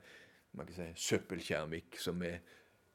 man 0.52 0.66
kan 0.66 0.74
si, 0.74 0.86
søppelkeramikk 1.08 1.98
som 1.98 2.22
er 2.22 2.40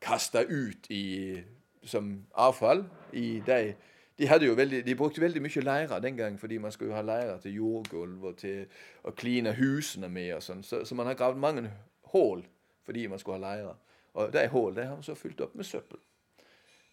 kasta 0.06 0.46
ut 0.46 0.90
i, 0.94 1.42
som 1.84 2.14
avfall 2.38 2.86
i 3.14 3.42
de 3.46 3.76
de, 4.18 4.56
veldig, 4.56 4.86
de 4.86 4.96
brukte 4.96 5.22
veldig 5.22 5.42
mye 5.44 5.62
leire 5.62 6.00
den 6.00 6.18
gang, 6.18 6.40
fordi 6.40 6.58
man 6.58 6.72
skulle 6.72 6.96
ha 6.96 7.02
leire 7.02 7.40
til 7.44 7.58
jordgulv 7.58 8.24
og 8.24 8.38
til 8.40 8.66
å 9.04 9.12
kline 9.12 9.52
husene 9.58 10.10
med. 10.10 10.34
og 10.38 10.44
sånn. 10.44 10.64
Så, 10.64 10.86
så, 10.86 10.96
man 10.96 11.10
har 11.10 11.18
gravd 11.20 11.38
mange 11.38 11.72
hull 12.14 12.46
fordi 12.86 13.08
man 13.08 13.20
skulle 13.20 13.42
ha 13.42 13.56
leire. 13.56 13.76
Og 14.14 14.32
de 14.32 14.48
hullene 14.48 14.88
har 14.88 14.96
man 14.96 15.04
så 15.04 15.16
fylt 15.20 15.42
opp 15.42 15.56
med 15.56 15.66
søppel. 15.66 16.00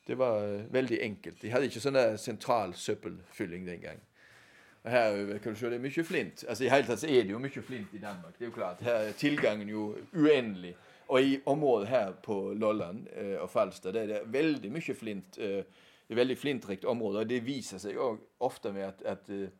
Det 0.06 0.16
var 0.18 0.42
uh, 0.42 0.72
veldig 0.72 0.98
enkelt. 1.02 1.42
De 1.42 1.50
hadde 1.52 1.68
ikke 1.68 1.82
sånn 1.84 2.00
sentral 2.18 2.74
søppelfylling 2.74 3.68
den 3.68 3.84
gang. 3.84 4.00
Og 4.82 4.90
her 4.90 5.38
kan 5.38 5.54
du 5.54 5.60
se, 5.60 5.70
det 5.70 5.78
er 5.78 5.84
mye 5.84 6.04
flint. 6.04 6.42
Altså 6.48 6.64
I 6.64 6.72
hele 6.72 6.88
tatt 6.88 7.04
så 7.04 7.06
er 7.06 7.22
det 7.22 7.36
jo 7.36 7.38
mye 7.38 7.62
flint 7.62 7.92
i 7.94 8.00
Danmark. 8.02 8.34
det 8.38 8.48
er 8.48 8.50
jo 8.50 8.56
klart. 8.56 8.82
Her 8.82 9.12
er 9.12 9.12
tilgangen 9.14 9.68
jo 9.70 9.92
uendelig. 10.10 10.74
Og 11.12 11.20
i 11.20 11.32
området 11.46 11.88
her 11.90 12.12
på 12.24 12.36
Lolland 12.56 13.04
eh, 13.12 13.36
og 13.36 13.50
Falster 13.52 13.92
det 13.92 14.04
er 14.06 14.12
det 14.14 14.20
veldig 14.32 14.70
mye 14.72 14.94
flint. 14.96 15.36
Eh, 15.38 15.64
det 16.06 16.14
er 16.16 16.20
veldig 16.22 16.38
flintrikt 16.38 16.84
område. 16.88 17.18
og 17.20 17.28
Det 17.28 17.42
viser 17.44 17.80
seg 17.82 17.98
òg 18.00 18.20
ofte 18.40 18.72
med 18.72 18.86
at, 18.88 19.02
at 19.04 19.28
eh, 19.32 19.50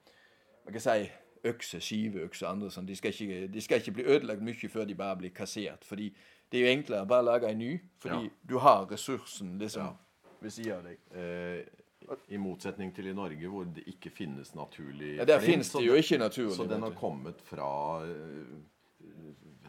man 0.64 0.76
kan 0.76 0.84
si 0.84 1.10
økse, 1.44 1.80
skiveøkse 1.82 2.46
og 2.46 2.50
andre 2.52 2.70
sånn, 2.70 2.86
de 2.86 2.96
skal, 2.96 3.12
ikke, 3.12 3.48
de 3.52 3.62
skal 3.64 3.82
ikke 3.82 3.96
bli 3.98 4.06
ødelagt 4.14 4.44
mye 4.46 4.70
før 4.70 4.86
de 4.86 4.94
bare 4.94 5.18
blir 5.18 5.34
kassert. 5.34 5.84
fordi 5.84 6.12
det 6.52 6.60
er 6.60 6.66
jo 6.66 6.72
enklere 6.76 7.06
å 7.06 7.08
bare 7.08 7.24
lage 7.24 7.48
en 7.48 7.58
ny, 7.58 7.70
fordi 8.02 8.26
ja. 8.28 8.34
du 8.48 8.58
har 8.60 8.82
ressursen 8.90 9.54
liksom 9.58 9.86
ja. 9.88 10.34
ved 10.42 10.52
siden 10.52 10.74
av 10.76 10.90
deg. 10.90 10.98
Eh, 11.16 12.18
I 12.34 12.38
motsetning 12.42 12.92
til 12.94 13.08
i 13.08 13.14
Norge, 13.16 13.48
hvor 13.48 13.64
det 13.64 13.86
ikke 13.88 14.10
finnes 14.10 14.54
naturlig 14.54 15.16
Ja, 15.16 15.24
Der 15.24 15.40
flint, 15.40 15.52
finnes 15.52 15.72
det 15.72 15.84
jo 15.86 15.94
ikke 15.96 16.18
naturlig. 16.18 16.56
Så 16.56 16.66
den 16.68 16.82
har 16.82 16.94
kommet 16.98 17.40
fra 17.46 17.70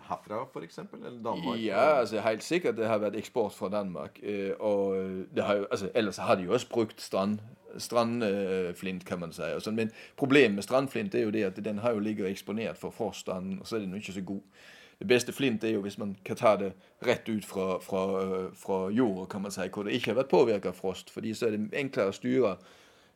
herfra, 0.10 0.44
f.eks.? 0.54 0.80
Eller 0.94 1.24
Danmark? 1.24 1.60
Ja, 1.62 2.00
altså 2.00 2.22
helt 2.22 2.44
sikkert 2.44 2.78
det 2.78 2.88
har 2.88 3.02
vært 3.04 3.16
eksport 3.20 3.54
fra 3.54 3.70
Danmark. 3.70 4.20
Øh, 4.24 4.52
og 4.60 4.96
har 5.38 5.66
altså, 5.72 5.89
ellers 5.96 6.18
har 6.18 6.36
de 6.36 6.44
jo 6.44 6.54
også 6.54 6.70
brukt 6.70 7.02
strand, 7.02 7.39
strandflint, 7.78 9.06
kan 9.06 9.20
man 9.20 9.34
si. 9.34 9.50
Sånn. 9.60 9.76
men 9.76 9.92
problemet 10.20 10.60
med 10.60 10.68
strandflint 10.68 11.16
er 11.16 11.28
jo 11.28 11.34
det 11.34 11.44
at 11.44 11.60
den 11.66 11.82
har 11.82 11.96
jo 11.96 12.04
ligget 12.04 12.30
eksponert 12.30 12.78
for 12.78 12.94
frost, 12.94 13.30
og 13.30 13.68
så 13.68 13.76
er 13.76 13.86
den 13.86 13.96
ikke 13.98 14.13
så 14.13 14.22
god. 14.22 14.42
Det 15.00 15.08
beste 15.08 15.34
flint 15.34 15.63
er 15.63 15.74
jo 15.74 15.82
hvis 15.82 15.98
man 15.98 16.16
kan 16.26 16.38
ta 16.39 16.56
det 16.56 16.74
rett 17.06 17.30
ut 17.30 17.46
fra, 17.46 17.80
fra, 17.82 18.04
øh, 18.24 18.52
fra 18.56 18.89
jorda, 18.89 19.26
kan 19.26 19.42
man 19.42 19.52
si, 19.52 19.68
hvor 19.74 19.84
det 19.84 19.94
ikke 19.94 20.13
har 20.13 20.22
vært 20.22 20.32
påvirket 20.32 20.70
av 20.70 20.74
frost. 20.78 21.10
fordi 21.10 21.34
så 21.34 21.48
er 21.48 21.58
det 21.58 21.74
enklere 21.74 22.13
å 22.13 22.16
styre 22.16 22.56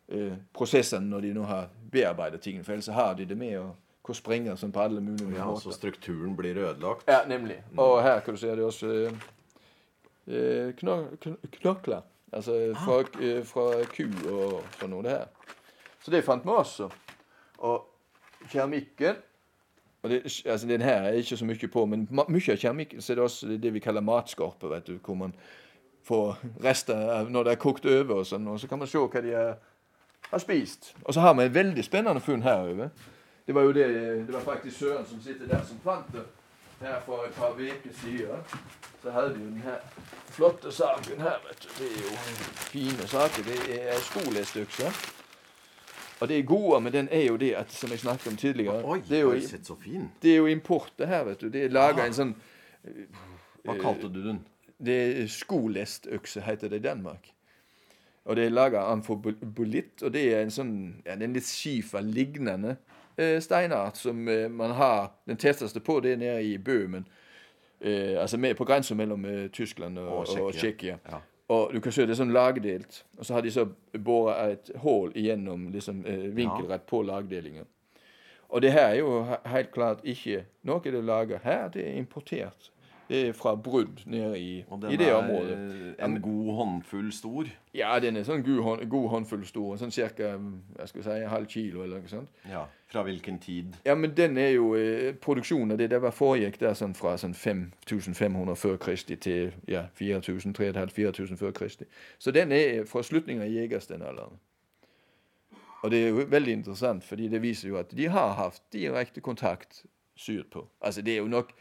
eh, 0.09 0.33
prosessene 0.53 1.09
når 1.09 1.21
de 1.21 1.33
nå 1.33 1.43
har 1.43 1.69
bearbeidet 1.91 2.41
tingene. 2.41 2.63
For 2.63 2.73
ellers 2.73 2.87
har 2.87 3.13
de 3.13 3.25
det 3.25 3.37
med 3.37 3.59
å 3.59 3.69
hvor 4.07 4.15
springer 4.15 4.55
som 4.55 4.71
på 4.71 4.79
alle 4.79 5.01
mulige 5.03 5.35
ja, 5.35 5.45
måter. 5.45 5.61
Så 5.61 5.75
strukturen 5.75 6.35
blir 6.37 6.57
ødelagt? 6.57 7.03
Ja, 7.07 7.25
nemlig. 7.27 7.59
Mm. 7.71 7.79
Og 7.79 8.03
her 8.03 8.19
kan 8.19 8.33
du 8.33 8.39
se 8.39 8.47
det 8.55 8.63
også 8.63 8.91
eh, 10.27 10.73
knokler. 11.51 12.01
Altså 12.31 12.55
ah. 12.75 12.85
fra, 12.85 13.01
eh, 13.21 13.43
fra 13.45 13.67
ku 13.91 14.07
og 14.31 14.63
fra 14.79 14.87
noe 14.87 15.03
det 15.03 15.11
her. 15.11 15.25
Så 16.03 16.11
det 16.11 16.23
fant 16.23 16.45
vi 16.45 16.55
også. 16.55 16.89
Og 17.57 17.85
keramikken 18.51 19.19
og 20.03 20.09
det, 20.09 20.43
altså 20.45 20.67
Den 20.67 20.81
her 20.81 21.01
er 21.01 21.11
ikke 21.19 21.37
så 21.37 21.45
mye 21.45 21.67
på, 21.67 21.85
men 21.85 22.07
mye 22.11 22.51
av 22.51 22.57
keramikken 22.57 23.01
så 23.01 23.13
er 23.13 23.15
det 23.15 23.23
også 23.23 23.57
det 23.59 23.73
vi 23.73 23.79
kaller 23.79 24.01
matskorpe. 24.01 24.69
vet 24.69 24.87
du, 24.87 24.97
Hvor 25.05 25.15
man 25.15 25.33
får 26.03 26.37
rester 26.63 27.29
når 27.29 27.43
det 27.43 27.51
er 27.51 27.59
kokt 27.59 27.85
over, 27.85 28.21
og 28.21 28.25
sånn, 28.25 28.47
og 28.47 28.59
så 28.59 28.67
kan 28.67 28.79
man 28.79 28.87
se 28.87 28.97
hva 28.97 29.21
de 29.21 29.33
har 30.31 30.39
spist. 30.39 30.93
Og 31.03 31.13
så 31.13 31.19
har 31.19 31.33
vi 31.33 31.43
et 31.43 31.53
veldig 31.53 31.83
spennende 31.83 32.21
funn 32.21 32.41
herover. 32.41 32.89
Det 33.47 33.55
var 33.55 33.61
jo 33.61 33.71
det 33.71 33.87
Det 34.27 34.33
var 34.33 34.39
faktisk 34.39 34.79
Søren 34.79 35.05
som 35.05 35.21
sitter 35.21 35.47
der, 35.47 35.63
som 35.65 35.79
fant 35.83 36.11
det 36.13 36.23
her 36.81 36.99
for 37.05 37.23
et 37.23 37.33
par 37.33 37.51
uker 37.51 37.93
siden. 37.93 38.41
Så 39.01 39.11
hadde 39.11 39.33
vi 39.33 39.43
jo 39.43 39.49
den 39.49 39.61
her 39.61 39.77
flotte 40.29 40.71
saken 40.71 41.21
her. 41.21 41.37
vet 41.47 41.63
du. 41.63 41.69
Det 41.79 41.91
er 41.91 42.01
jo 42.03 42.17
fine 42.73 43.07
saker. 43.07 43.43
Det 43.43 43.89
er 43.89 43.99
skolestykser. 43.99 44.91
Og 46.19 46.27
det 46.27 46.45
gode 46.45 46.81
med 46.81 46.91
den 46.91 47.07
er 47.11 47.23
jo 47.23 47.35
det 47.37 47.53
at, 47.53 47.71
som 47.71 47.91
jeg 47.91 47.99
snakket 47.99 48.27
om 48.27 48.37
tidligere 48.37 48.85
Oi, 48.85 49.01
det, 49.09 49.17
er 49.17 49.21
jo, 49.21 49.39
så 49.63 49.75
fin. 49.75 50.11
det 50.21 50.31
er 50.31 50.37
jo 50.37 50.45
import, 50.45 50.93
det 50.97 51.07
her. 51.07 51.23
vet 51.23 51.41
du. 51.41 51.49
Det 51.49 51.63
er 51.63 51.69
laga 51.69 52.05
en 52.05 52.13
sånn 52.13 52.35
Hva 53.63 53.75
kalte 53.81 54.09
du 54.09 54.21
den? 54.23 54.45
Det 54.77 54.97
er 55.21 55.27
Skolestøkse, 55.27 56.41
heter 56.41 56.69
det 56.69 56.81
i 56.81 56.85
Danmark. 56.89 57.33
Og 58.27 58.35
det 58.35 58.45
er 58.45 58.51
laga 58.51 58.83
amfobolitt, 58.91 60.03
og 60.03 60.11
det 60.13 60.23
er 60.33 60.41
en 60.43 60.51
sånn 60.51 60.73
ja, 61.05 61.15
det 61.15 61.23
er 61.23 61.29
en 61.29 61.37
litt 61.37 61.47
skiferlignende 61.47 62.75
eh, 63.15 63.37
steinart 63.43 63.99
som 63.99 64.27
eh, 64.27 64.49
man 64.51 64.75
har 64.75 65.13
Den 65.25 65.39
tetteste 65.39 65.79
på, 65.79 65.99
det 66.03 66.17
er 66.17 66.19
nede 66.21 66.43
i 66.43 66.57
Bøhmen. 66.57 67.07
Eh, 67.79 68.19
altså 68.21 68.37
med, 68.37 68.57
på 68.59 68.65
grensa 68.67 68.95
mellom 68.95 69.25
eh, 69.25 69.47
Tyskland 69.53 69.99
og, 69.99 70.27
og 70.27 70.53
Tsjekkia. 70.53 70.97
Ja. 71.07 71.21
Og 71.47 71.73
du 71.73 71.79
kan 71.79 71.93
se 71.95 72.03
det 72.03 72.11
er 72.17 72.19
sånn 72.19 72.35
lagdelt. 72.35 73.03
Og 73.17 73.25
så 73.25 73.37
har 73.37 73.45
de 73.45 73.51
så 73.53 73.63
bora 74.03 74.35
et 74.51 74.71
hull 74.83 75.13
igjennom 75.15 75.69
liksom, 75.71 76.03
eh, 76.05 76.27
vinkelrett 76.35 76.87
på 76.89 77.01
lagdelingen. 77.07 77.67
Og 78.49 78.61
det 78.63 78.71
her 78.71 78.89
er 78.89 78.99
jo 78.99 79.21
helt 79.47 79.71
klart 79.71 80.03
ikke 80.07 80.45
noe 80.67 80.83
det 80.83 80.95
er 80.95 81.07
laga 81.07 81.39
her. 81.43 81.69
Det 81.71 81.85
er 81.85 81.95
importert. 81.99 82.71
Fra 83.33 83.55
brudd 83.55 84.01
nede 84.05 84.39
i, 84.39 84.65
i 84.91 84.97
det 84.99 85.13
området. 85.15 85.51
Og 85.51 85.59
den 85.59 85.93
er 85.97 86.05
en 86.05 86.21
god 86.21 86.49
håndfull 86.55 87.11
stor? 87.15 87.47
Ja, 87.73 87.93
den 88.03 88.17
er 88.19 88.25
sånn 88.27 88.43
god, 88.43 88.81
god 88.91 89.07
håndfull 89.13 89.45
stor. 89.47 89.77
Sånn 89.79 89.93
ca. 89.95 90.33
Si, 90.91 91.19
halv 91.31 91.47
kilo 91.47 91.85
eller 91.85 92.01
noe 92.03 92.11
sånt. 92.11 92.33
Ja, 92.51 92.65
Fra 92.91 93.03
hvilken 93.07 93.39
tid? 93.39 93.77
Ja, 93.85 93.95
men 93.95 94.11
den 94.15 94.37
er 94.37 94.49
jo 94.55 94.73
eh, 94.75 95.13
Produksjonen 95.23 95.71
av 95.75 95.79
det 95.79 95.89
det 95.91 96.01
var 96.03 96.15
foregikk 96.15 96.59
der 96.59 96.75
sånn 96.75 96.95
fra 96.95 97.15
sånn 97.19 97.35
5500 97.35 98.55
før 98.59 98.77
Kristi 98.79 99.15
til 99.15 99.55
ja, 99.67 99.85
4000, 99.95 100.55
3500-4000 100.57 101.39
før 101.39 101.55
Kristi. 101.55 101.87
Så 102.19 102.35
den 102.35 102.51
er 102.51 102.83
fra 102.87 103.03
slutningen 103.03 103.43
av 103.43 103.51
jegersteinalderen. 103.51 104.39
Og 105.83 105.91
det 105.91 106.03
er 106.03 106.09
jo 106.09 106.27
veldig 106.27 106.53
interessant, 106.59 107.03
fordi 107.03 107.27
det 107.31 107.41
viser 107.41 107.69
jo 107.69 107.77
at 107.79 107.91
de 107.95 108.07
har 108.11 108.33
hatt 108.35 108.61
direkte 108.73 109.21
kontakt 109.21 109.85
sydpå. 110.17 110.65
Altså, 110.81 111.01
det 111.01 111.13
er 111.13 111.21
jo 111.21 111.27
nok 111.31 111.53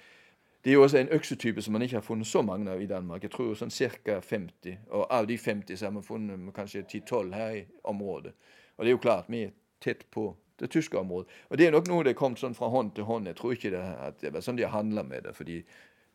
det 0.67 0.73
er 0.73 0.75
jo 0.75 0.83
også 0.83 0.99
en 0.99 1.13
øksetype 1.15 1.63
som 1.63 1.77
man 1.77 1.83
ikke 1.83 1.95
har 1.95 2.03
funnet 2.03 2.27
så 2.27 2.41
mange 2.43 2.71
av 2.71 2.81
i 2.83 2.89
Danmark. 2.91 3.23
Jeg 3.23 3.31
tror 3.31 3.53
sånn 3.55 3.71
ca. 3.71 4.17
50. 4.19 4.81
Og 4.91 5.05
av 5.15 5.29
de 5.31 5.37
50 5.39 5.79
så 5.79 5.87
har 5.87 5.93
man 5.95 6.03
funnet 6.03 6.49
kanskje 6.57 6.83
10-12 6.83 7.35
her 7.39 7.53
i 7.55 7.61
området. 7.87 8.33
Og 8.75 8.83
det 8.83 8.91
er 8.91 8.97
jo 8.97 9.03
klart, 9.05 9.29
vi 9.31 9.45
er 9.47 9.53
tett 9.79 10.03
på 10.11 10.33
det 10.59 10.73
tyske 10.75 10.99
området. 10.99 11.31
Og 11.51 11.61
det 11.61 11.69
er 11.69 11.71
nok 11.71 11.87
noe 11.87 12.03
det 12.03 12.17
er 12.17 12.19
kommet 12.19 12.43
sånn 12.43 12.57
fra 12.59 12.67
hånd 12.73 12.97
til 12.97 13.07
hånd. 13.07 13.31
Jeg 13.31 13.39
tror 13.39 13.55
ikke 13.55 13.71
det, 13.77 13.83
at 14.09 14.19
det 14.25 14.33
var 14.35 14.43
sånn 14.43 14.59
de 14.59 14.65
har 14.67 14.75
handla 14.75 15.05
med 15.07 15.29
det. 15.29 15.35
fordi 15.39 15.61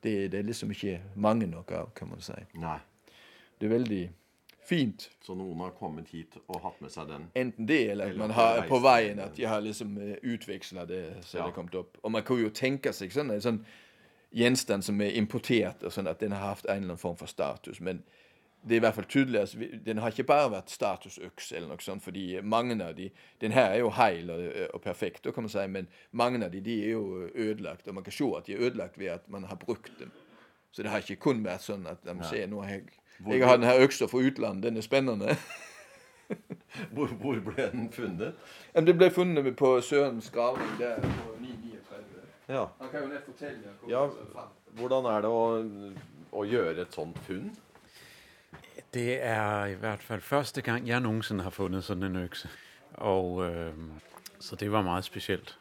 det, 0.03 0.15
det, 0.33 0.39
er 0.39 0.43
liksom 0.43 0.73
ikke 0.75 0.97
mange 1.15 1.47
nok 1.47 1.71
av, 1.71 1.93
kan 1.95 2.11
man 2.11 2.19
si. 2.25 2.35
Nei. 2.59 2.79
Det 3.55 3.69
er 3.69 3.71
veldig 3.71 4.01
fint. 4.67 5.05
Så 5.23 5.35
noen 5.37 5.63
har 5.63 5.71
kommet 5.77 6.09
hit 6.11 6.35
og 6.41 6.59
hatt 6.65 6.81
med 6.83 6.91
seg 6.91 7.07
den? 7.07 7.29
Enten 7.39 7.69
det, 7.69 7.85
eller 7.93 8.11
at 8.11 8.19
man 8.19 8.35
har 8.35 8.65
på 8.67 8.81
veien 8.83 9.23
at 9.23 9.37
de 9.37 9.47
har 9.47 9.63
liksom 9.63 9.95
eh, 10.01 10.17
utveksla 10.33 10.83
det 10.89 11.05
så 11.21 11.37
ja. 11.37 11.45
det 11.45 11.53
er 11.53 11.55
kommet 11.55 11.79
opp. 11.79 12.01
Og 12.03 12.11
man 12.11 12.27
kan 12.27 12.41
jo 12.41 12.51
tenke 12.51 12.91
seg 12.91 13.15
sånn 13.15 13.31
sånn 13.39 13.61
gjenstand 14.31 14.83
som 14.83 15.01
er 15.01 15.17
importert, 15.19 15.83
og 15.83 15.93
sånn 15.93 16.07
at 16.07 16.19
den 16.19 16.31
har 16.35 16.53
hatt 16.53 16.65
en 16.65 16.75
eller 16.75 16.93
annen 16.93 17.01
form 17.01 17.17
for 17.19 17.31
status. 17.31 17.79
men 17.79 18.03
det 18.61 18.75
er 18.75 18.79
i 18.79 18.83
hvert 18.83 18.93
fall 18.95 19.07
tydelig 19.09 19.39
at 19.39 19.85
Den 19.85 19.97
har 19.97 20.13
ikke 20.13 20.23
bare 20.23 20.51
vært 20.51 20.69
statusøks, 20.69 21.51
eller 21.51 21.67
noe 21.71 21.81
sånt, 21.81 22.03
fordi 22.03 22.41
mange 22.43 22.77
av 22.83 22.95
de 22.95 23.09
Den 23.41 23.51
her 23.51 23.71
er 23.71 23.79
jo 23.79 23.89
heil 23.89 24.29
og, 24.29 24.43
og 24.73 24.81
perfekt, 24.81 25.27
kan 25.33 25.43
man 25.43 25.49
si, 25.49 25.67
men 25.67 25.87
mange 26.11 26.45
av 26.45 26.51
de, 26.51 26.61
de 26.61 26.83
er 26.83 26.91
jo 26.91 27.29
ødelagt. 27.35 27.87
Og 27.87 27.95
man 27.95 28.03
kan 28.03 28.13
se 28.13 28.29
at 28.37 28.45
de 28.45 28.53
er 28.53 28.61
ødelagt 28.67 28.99
ved 28.99 29.07
at 29.07 29.29
man 29.29 29.43
har 29.43 29.55
brukt 29.55 29.91
dem. 29.99 30.11
Så 30.71 30.83
det 30.83 30.91
har 30.91 30.97
ikke 30.97 31.15
kun 31.15 31.43
vært 31.43 31.65
sånn 31.65 31.87
at 31.87 32.05
de 32.05 32.15
ser, 32.29 32.47
nå 32.47 32.61
har 32.61 32.77
jeg, 32.77 32.83
jeg 33.27 33.43
har 33.43 33.57
denne 33.57 33.75
øksa 33.81 34.07
fra 34.07 34.21
utlandet, 34.21 34.63
den 34.63 34.77
er 34.77 34.85
spennende. 34.85 35.35
hvor, 36.95 37.07
hvor, 37.07 37.39
ble 37.43 37.67
den 37.73 37.89
funnet? 37.91 38.37
Den 38.75 38.97
ble 38.97 39.09
funnet 39.11 39.55
på 39.57 39.73
Sørens 39.81 40.29
graving 40.31 40.77
der 40.79 41.01
på 41.01 41.07
939. 41.09 41.30
Ja. 42.51 42.65
Han 42.81 42.89
kan 42.91 43.05
jo 43.05 43.09
nett 43.13 43.25
fortelle 43.25 43.75
ja, 43.87 44.05
Hvordan 44.75 45.05
er 45.07 45.21
det 45.23 45.29
å, 45.31 45.43
å 46.35 46.45
gjøre 46.47 46.83
et 46.83 46.95
sånt 46.95 47.19
funn? 47.27 47.51
Det 48.91 49.21
er 49.23 49.71
i 49.71 49.77
hvert 49.79 50.03
fall 50.03 50.23
første 50.23 50.63
gang 50.65 50.83
jeg 50.87 50.99
noensinne 51.03 51.45
har 51.45 51.55
funnet 51.55 51.85
sånn 51.87 52.03
en 52.03 52.19
økse. 52.25 52.49
Og, 53.07 53.39
øh, 53.45 53.77
så 54.43 54.59
det 54.59 54.67
var 54.71 54.83
meget 54.83 55.07
spesielt. 55.07 55.55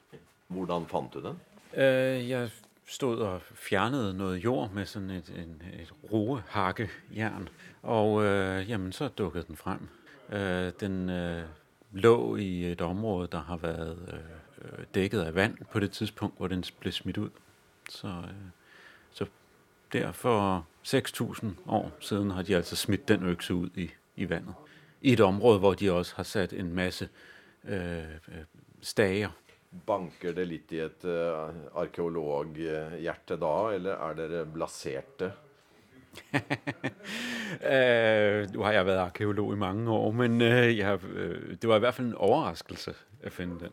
Hvordan 0.50 0.88
fant 0.90 1.14
du 1.14 1.22
den? 1.22 1.38
Øh, 1.76 2.28
jeg 2.28 2.50
stod 2.90 3.22
og 3.22 3.46
fjernet 3.54 4.16
noe 4.18 4.34
jord 4.42 4.74
med 4.74 4.90
sånn 4.90 5.10
et, 5.14 5.30
en, 5.30 5.54
et 5.70 5.92
roehakkejern. 6.10 7.46
Og 7.86 8.24
øh, 8.24 8.66
jamen, 8.66 8.90
så 8.92 9.12
dukket 9.14 9.46
den 9.46 9.58
frem. 9.58 9.86
Øh, 10.30 10.72
den 10.80 11.10
øh, 11.10 11.44
lå 11.92 12.36
i 12.36 12.72
et 12.72 12.80
område 12.80 13.30
der 13.30 13.46
har 13.46 13.62
vært 13.62 14.39
øh, 14.60 14.84
dekket 14.94 15.20
av 15.20 15.34
vann 15.34 15.58
på 15.72 15.80
det 15.80 15.92
tidspunkt 15.92 16.36
hvor 16.36 16.48
den 16.48 16.64
ble 16.80 16.92
smitt 16.92 17.18
ut. 17.18 17.32
Så, 17.88 18.08
øh, 18.08 18.50
så 19.10 19.26
der 19.92 20.12
for 20.12 20.66
6000 20.82 21.56
år 21.66 21.92
siden 22.00 22.30
har 22.30 22.42
de 22.42 22.56
altså 22.56 22.76
smidt 22.76 23.08
den 23.08 23.22
økse 23.22 23.54
ut 23.54 23.76
i, 23.76 23.90
i 24.16 24.30
vannet. 24.30 24.54
I 25.00 25.12
et 25.12 25.20
område 25.20 25.58
hvor 25.58 25.74
de 25.74 25.92
også 25.92 26.16
har 26.16 26.22
satt 26.22 26.52
en 26.52 26.74
masse 26.74 27.08
øh, 27.64 28.04
stager. 28.80 29.30
Banker 29.86 30.32
det 30.32 30.48
litt 30.48 30.72
i 30.72 30.80
et 30.82 31.04
øh, 31.04 31.54
arkeologhjerte 31.74 33.36
da, 33.36 33.54
eller 33.74 33.92
er 33.92 34.14
dere 34.14 34.46
blaserte? 34.46 35.32
uh, 36.34 36.40
nu 38.52 38.62
har 38.64 38.72
jeg 38.74 38.86
vært 38.86 39.04
arkeolog 39.04 39.52
i 39.54 39.60
mange 39.60 39.90
år, 39.90 40.10
men 40.12 40.40
uh, 40.42 40.78
jeg, 40.78 40.98
det 41.62 41.68
var 41.68 41.76
i 41.78 41.84
hvert 41.84 41.94
fall 41.94 42.10
en 42.10 42.14
overraskelse 42.18 42.94
at 43.22 43.32
finne 43.32 43.60
den. 43.60 43.72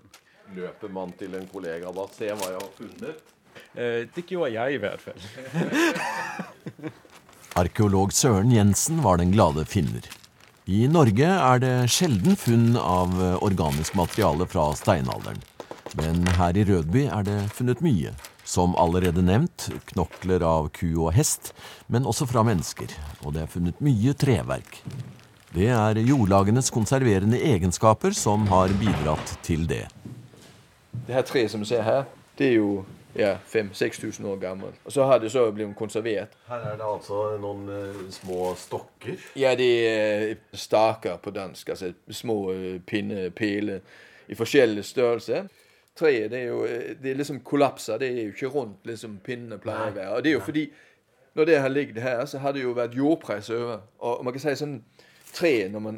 Løper 0.55 0.93
man 0.93 1.11
til 1.19 1.35
en 1.35 1.47
kollega 1.51 1.91
da? 1.95 2.05
Se 2.15 2.29
hva 2.31 2.51
jeg 2.53 2.61
har 2.61 2.71
funnet? 2.77 3.33
Eh, 3.73 4.05
det 4.13 4.23
gjorde 4.29 4.53
jeg 4.53 4.77
i 4.77 4.79
hvert 4.81 5.01
fall. 5.03 5.19
Arkeolog 7.61 8.13
Søren 8.13 8.53
Jensen 8.53 9.01
var 9.03 9.17
den 9.19 9.33
glade 9.33 9.65
finner. 9.65 10.05
I 10.67 10.85
Norge 10.91 11.27
er 11.27 11.61
det 11.63 11.75
sjelden 11.89 12.35
funn 12.37 12.75
av 12.77 13.15
organisk 13.41 13.95
materiale 13.97 14.45
fra 14.51 14.69
steinalderen. 14.75 15.39
Men 15.95 16.27
her 16.37 16.57
i 16.57 16.65
Rødby 16.67 17.07
er 17.07 17.23
det 17.25 17.37
funnet 17.55 17.81
mye. 17.81 18.11
Som 18.47 18.75
allerede 18.79 19.23
nevnt, 19.25 19.67
knokler 19.91 20.43
av 20.45 20.69
ku 20.75 20.87
og 21.01 21.11
hest, 21.15 21.51
men 21.91 22.07
også 22.07 22.27
fra 22.29 22.43
mennesker. 22.47 22.91
Og 23.25 23.35
det 23.35 23.43
er 23.43 23.51
funnet 23.51 23.81
mye 23.83 24.13
treverk. 24.15 24.81
Det 25.55 25.67
er 25.73 25.99
jordlagenes 26.03 26.69
konserverende 26.71 27.39
egenskaper 27.43 28.15
som 28.15 28.45
har 28.51 28.71
bidratt 28.79 29.37
til 29.43 29.65
det. 29.67 29.85
Det 31.05 31.15
her 31.15 31.25
treet 31.27 31.51
som 31.51 31.61
vi 31.61 31.69
ser 31.69 31.81
her, 31.85 32.07
det 32.37 32.47
er 32.47 32.57
jo 32.57 32.85
ja, 33.17 33.37
5000-6000 33.47 34.27
år 34.27 34.35
gammel. 34.35 34.73
Og 34.85 34.91
så 34.91 35.05
har 35.05 35.19
det 35.19 35.31
så 35.31 35.51
blitt 35.51 35.75
konservert. 35.75 36.35
Her 36.47 36.65
er 36.71 36.75
det 36.77 36.85
altså 36.85 37.21
noen 37.41 37.69
uh, 37.69 38.01
små 38.13 38.51
stokker? 38.55 39.17
Ja, 39.35 39.55
det 39.57 39.69
er 39.89 40.25
uh, 40.31 40.43
staker 40.53 41.17
på 41.17 41.33
dansk. 41.33 41.69
Altså 41.69 41.93
små 42.09 42.51
uh, 42.51 42.81
pinnepeler 42.85 43.79
i 44.27 44.35
forskjellig 44.35 44.85
størrelse. 44.85 45.47
Treet 45.97 46.29
det 46.31 46.43
er 46.43 46.51
jo 46.51 46.61
det 47.01 47.11
er 47.11 47.17
liksom 47.17 47.39
kollapsa. 47.41 47.97
Det 47.97 48.11
er 48.11 48.27
jo 48.27 48.35
ikke 48.35 48.53
rundt 48.53 48.85
liksom 48.85 49.17
pinnene 49.25 49.57
pleier 49.57 49.89
å 49.89 49.95
være. 49.95 50.13
Og 50.17 50.23
det 50.23 50.31
er 50.31 50.37
jo 50.37 50.45
fordi 50.45 50.67
når 51.37 51.45
det 51.45 51.59
har 51.59 51.69
ligget 51.69 52.01
her, 52.01 52.25
så 52.25 52.37
har 52.41 52.53
det 52.53 52.63
jo 52.63 52.73
vært 52.77 52.95
jordpress 52.97 53.49
over. 53.49 53.81
Og 53.99 54.23
man 54.25 54.33
kan 54.33 54.41
si 54.41 54.55
sånn 54.57 54.79
Treet, 55.27 55.67
når 55.69 55.81
man 55.83 55.97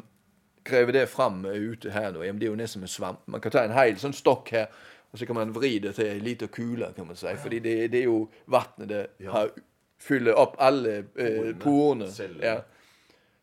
graver 0.64 0.92
det 0.92 1.08
fram 1.08 1.44
ute 1.44 1.90
her 1.94 2.12
nå, 2.12 2.22
det 2.22 2.46
er 2.46 2.52
jo 2.52 2.58
nesten 2.58 2.80
som 2.80 2.86
en 2.86 2.94
svamp. 2.94 3.26
Man 3.26 3.40
kan 3.40 3.54
ta 3.54 3.64
en 3.64 3.76
hel 3.76 3.98
sånn 4.00 4.16
stokk 4.16 4.52
her 4.56 4.70
og 5.10 5.18
så 5.18 5.26
kan 5.26 5.34
man 5.34 5.54
vri 5.54 5.78
det 5.82 5.94
til 5.98 6.06
ei 6.06 6.20
lita 6.22 6.46
kule, 6.46 6.92
kan 6.96 7.06
man 7.06 7.18
si. 7.18 7.32
Fordi 7.42 7.58
det, 7.58 7.76
det 7.92 8.04
er 8.04 8.06
jo 8.06 8.28
vannet 8.46 8.88
det 8.88 9.06
har, 9.26 9.50
fyller 9.98 10.38
opp 10.38 10.54
alle 10.62 11.00
eh, 11.18 11.50
porene. 11.58 12.06
Ja. 12.42 12.60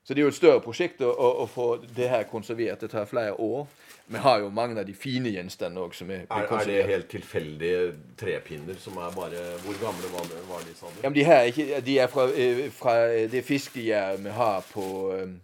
Så 0.03 0.15
det 0.15 0.21
er 0.21 0.23
jo 0.23 0.31
et 0.31 0.37
større 0.37 0.61
prosjekt 0.63 1.01
å, 1.03 1.09
å, 1.11 1.31
å, 1.43 1.47
få 1.51 1.65
det 1.83 2.07
her 2.07 2.23
konservert. 2.31 2.79
Det 2.79 2.87
tar 2.93 3.09
flere 3.09 3.33
år. 3.43 3.65
Vi 4.07 4.21
har 4.23 4.39
jo 4.39 4.47
mange 4.55 4.79
av 4.79 4.87
de 4.87 4.93
fine 4.95 5.33
gjenstandene 5.33 5.83
òg 5.83 5.97
er, 6.05 6.21
er 6.31 6.53
Er 6.55 6.69
det 6.69 6.83
helt 6.87 7.09
tilfeldige 7.11 7.81
trepinner 8.15 8.77
som 8.79 8.95
er 9.03 9.11
bare 9.11 9.41
Hvor 9.65 9.75
gamle 9.81 10.11
var, 10.13 10.29
det, 10.31 10.45
var 10.47 10.63
de, 10.63 10.75
sa 10.79 10.87
du? 10.87 11.01
Ja, 11.03 11.11
de, 11.11 11.25
her, 11.27 11.81
de 11.83 11.97
er 11.99 12.07
fra, 12.07 12.29
eh, 12.31 12.61
fra 12.71 12.95
det 13.27 13.43
fiskegjæret 13.43 14.23
vi 14.23 14.37
har 14.37 14.63
på 14.71 14.87
um, 15.11 15.35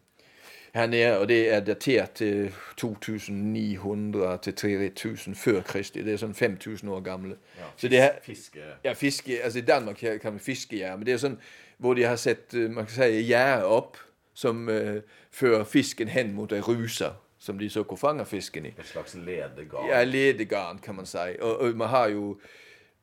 her 0.73 0.87
nede, 0.87 1.19
og 1.19 1.27
det 1.27 1.53
er 1.53 1.59
datert 1.59 2.11
til 2.11 2.53
2900 2.77 4.37
til 4.37 4.55
3000 4.55 5.35
før 5.35 5.61
Kristi. 5.61 6.01
Det 6.01 6.13
er 6.13 6.17
sånn 6.17 6.33
5000 6.33 6.89
år 6.89 7.03
gamle. 7.05 7.35
Ja, 7.59 7.67
fisk, 7.77 7.91
det 7.91 8.09
fiske. 8.23 8.63
Ja, 8.83 8.93
fiske. 8.93 9.37
Altså 9.43 9.59
I 9.59 9.61
Danmark 9.61 10.01
kan 10.21 10.33
vi 10.33 10.39
fiske 10.39 10.77
ja, 10.77 10.95
men 10.95 11.05
det 11.05 11.13
er 11.13 11.21
sånn 11.21 11.37
hvor 11.77 11.93
de 11.93 12.07
har 12.07 12.17
sett 12.17 12.53
eh, 12.57 12.71
man 12.71 12.87
kan 12.89 12.95
si, 12.95 13.21
gjerde 13.27 13.69
opp 13.69 13.97
som 14.33 14.65
uh, 14.69 15.01
fører 15.31 15.63
fisken 15.63 16.09
hen 16.09 16.31
mot 16.33 16.51
ei 16.51 16.61
ruse, 16.63 17.11
som 17.37 17.59
de 17.59 17.69
så 17.69 17.83
fanger 17.97 18.25
fisken 18.25 18.65
i. 18.65 18.73
Et 18.73 18.87
slags 18.87 19.13
ledegarn? 19.13 19.89
Ja, 19.91 20.03
ledegarn, 20.03 20.79
kan 20.81 20.95
man 20.95 21.05
si. 21.05 21.37
Og, 21.41 21.59
og 21.59 21.75
man 21.77 21.89
har 21.89 22.07
jo 22.07 22.39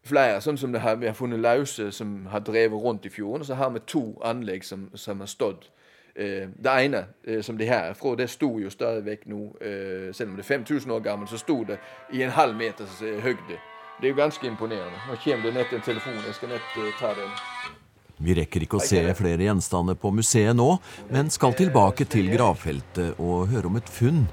flere, 0.03 0.41
sånn 0.41 0.59
som 0.59 0.73
det 0.73 0.81
har, 0.81 0.97
vi 0.97 1.07
har 1.07 1.15
funnet 1.15 1.39
lause 1.39 1.93
som 1.93 2.27
har 2.33 2.43
drevet 2.43 2.83
rundt 2.83 3.07
i 3.07 3.13
fjorden. 3.15 3.45
Og 3.45 3.47
så 3.47 3.55
har 3.55 3.71
vi 3.71 3.85
to 3.87 4.19
anlegg 4.25 4.67
som, 4.67 4.89
som 4.99 5.21
har 5.21 5.31
stått 5.31 5.71
Øh, 5.71 5.80
det 6.17 6.85
ene, 6.85 7.05
øh, 7.25 7.43
som 7.43 7.59
det 7.59 7.67
her 7.67 7.91
er 7.91 7.95
fra, 7.95 8.15
det 8.17 8.31
sto 8.31 8.59
jo 8.59 8.71
stadig 8.71 9.19
nå, 9.27 9.57
øh, 9.61 10.15
selv 10.15 10.31
om 10.31 10.37
det 10.37 10.43
er 10.43 10.49
5000 10.49 10.93
år 10.93 11.01
gammelt, 11.01 11.31
så 11.31 11.39
sto 11.39 11.65
det 11.65 11.79
i 12.13 12.23
en 12.23 12.31
halv 12.31 12.57
meters 12.57 13.03
høgde. 13.23 13.59
Det 14.01 14.07
er 14.07 14.09
jo 14.09 14.17
ganske 14.17 14.47
imponerende. 14.47 14.97
Nå 15.09 15.17
kommer 15.25 15.45
det 15.47 15.55
nett 15.55 15.73
en 15.73 15.83
telefon. 15.85 16.15
Jeg 16.27 16.35
skal 16.35 16.49
nett 16.49 16.97
ta 17.01 17.09
den. 17.09 17.31
Vi 18.21 18.35
rekker 18.37 18.65
ikke 18.65 18.77
å 18.77 18.85
se 18.85 19.01
flere 19.17 19.45
gjenstander 19.47 19.97
på 19.97 20.11
museet 20.13 20.57
nå, 20.57 20.75
men 21.09 21.31
skal 21.33 21.55
tilbake 21.57 22.05
til 22.05 22.29
gravfeltet 22.33 23.21
og 23.21 23.49
høre 23.53 23.71
om 23.71 23.79
et 23.81 23.89
funn 23.89 24.27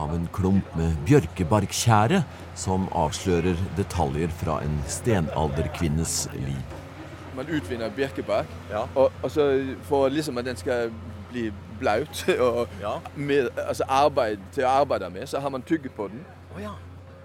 av 0.00 0.14
en 0.14 0.24
klump 0.32 0.70
med 0.78 0.96
bjørkebarktjære 1.08 2.22
som 2.58 2.88
avslører 2.96 3.58
detaljer 3.76 4.32
fra 4.40 4.62
en 4.64 4.78
stenalderkvinnes 4.88 6.16
liv. 6.34 6.78
Man 7.36 7.50
utvinner 7.50 7.92
bjørkebark, 7.92 8.48
ja. 8.70 8.86
og, 8.94 9.12
og 9.22 9.30
så 9.30 9.48
for 9.88 10.08
liksom 10.08 10.38
at 10.38 10.48
den 10.48 10.56
skal 10.56 10.92
bli 11.34 11.44
blaut 11.80 12.24
og 12.46 12.80
ja. 12.80 12.96
med, 13.14 13.50
altså 13.66 13.86
arbeid, 13.88 14.42
til 14.54 14.66
å 14.66 14.72
arbeide 14.80 15.10
med, 15.12 15.28
så 15.30 15.42
har 15.42 15.52
man 15.52 15.66
tygget 15.66 15.94
på 15.96 16.08
den. 16.12 16.24
Oh, 16.54 16.62
ja. 16.62 16.72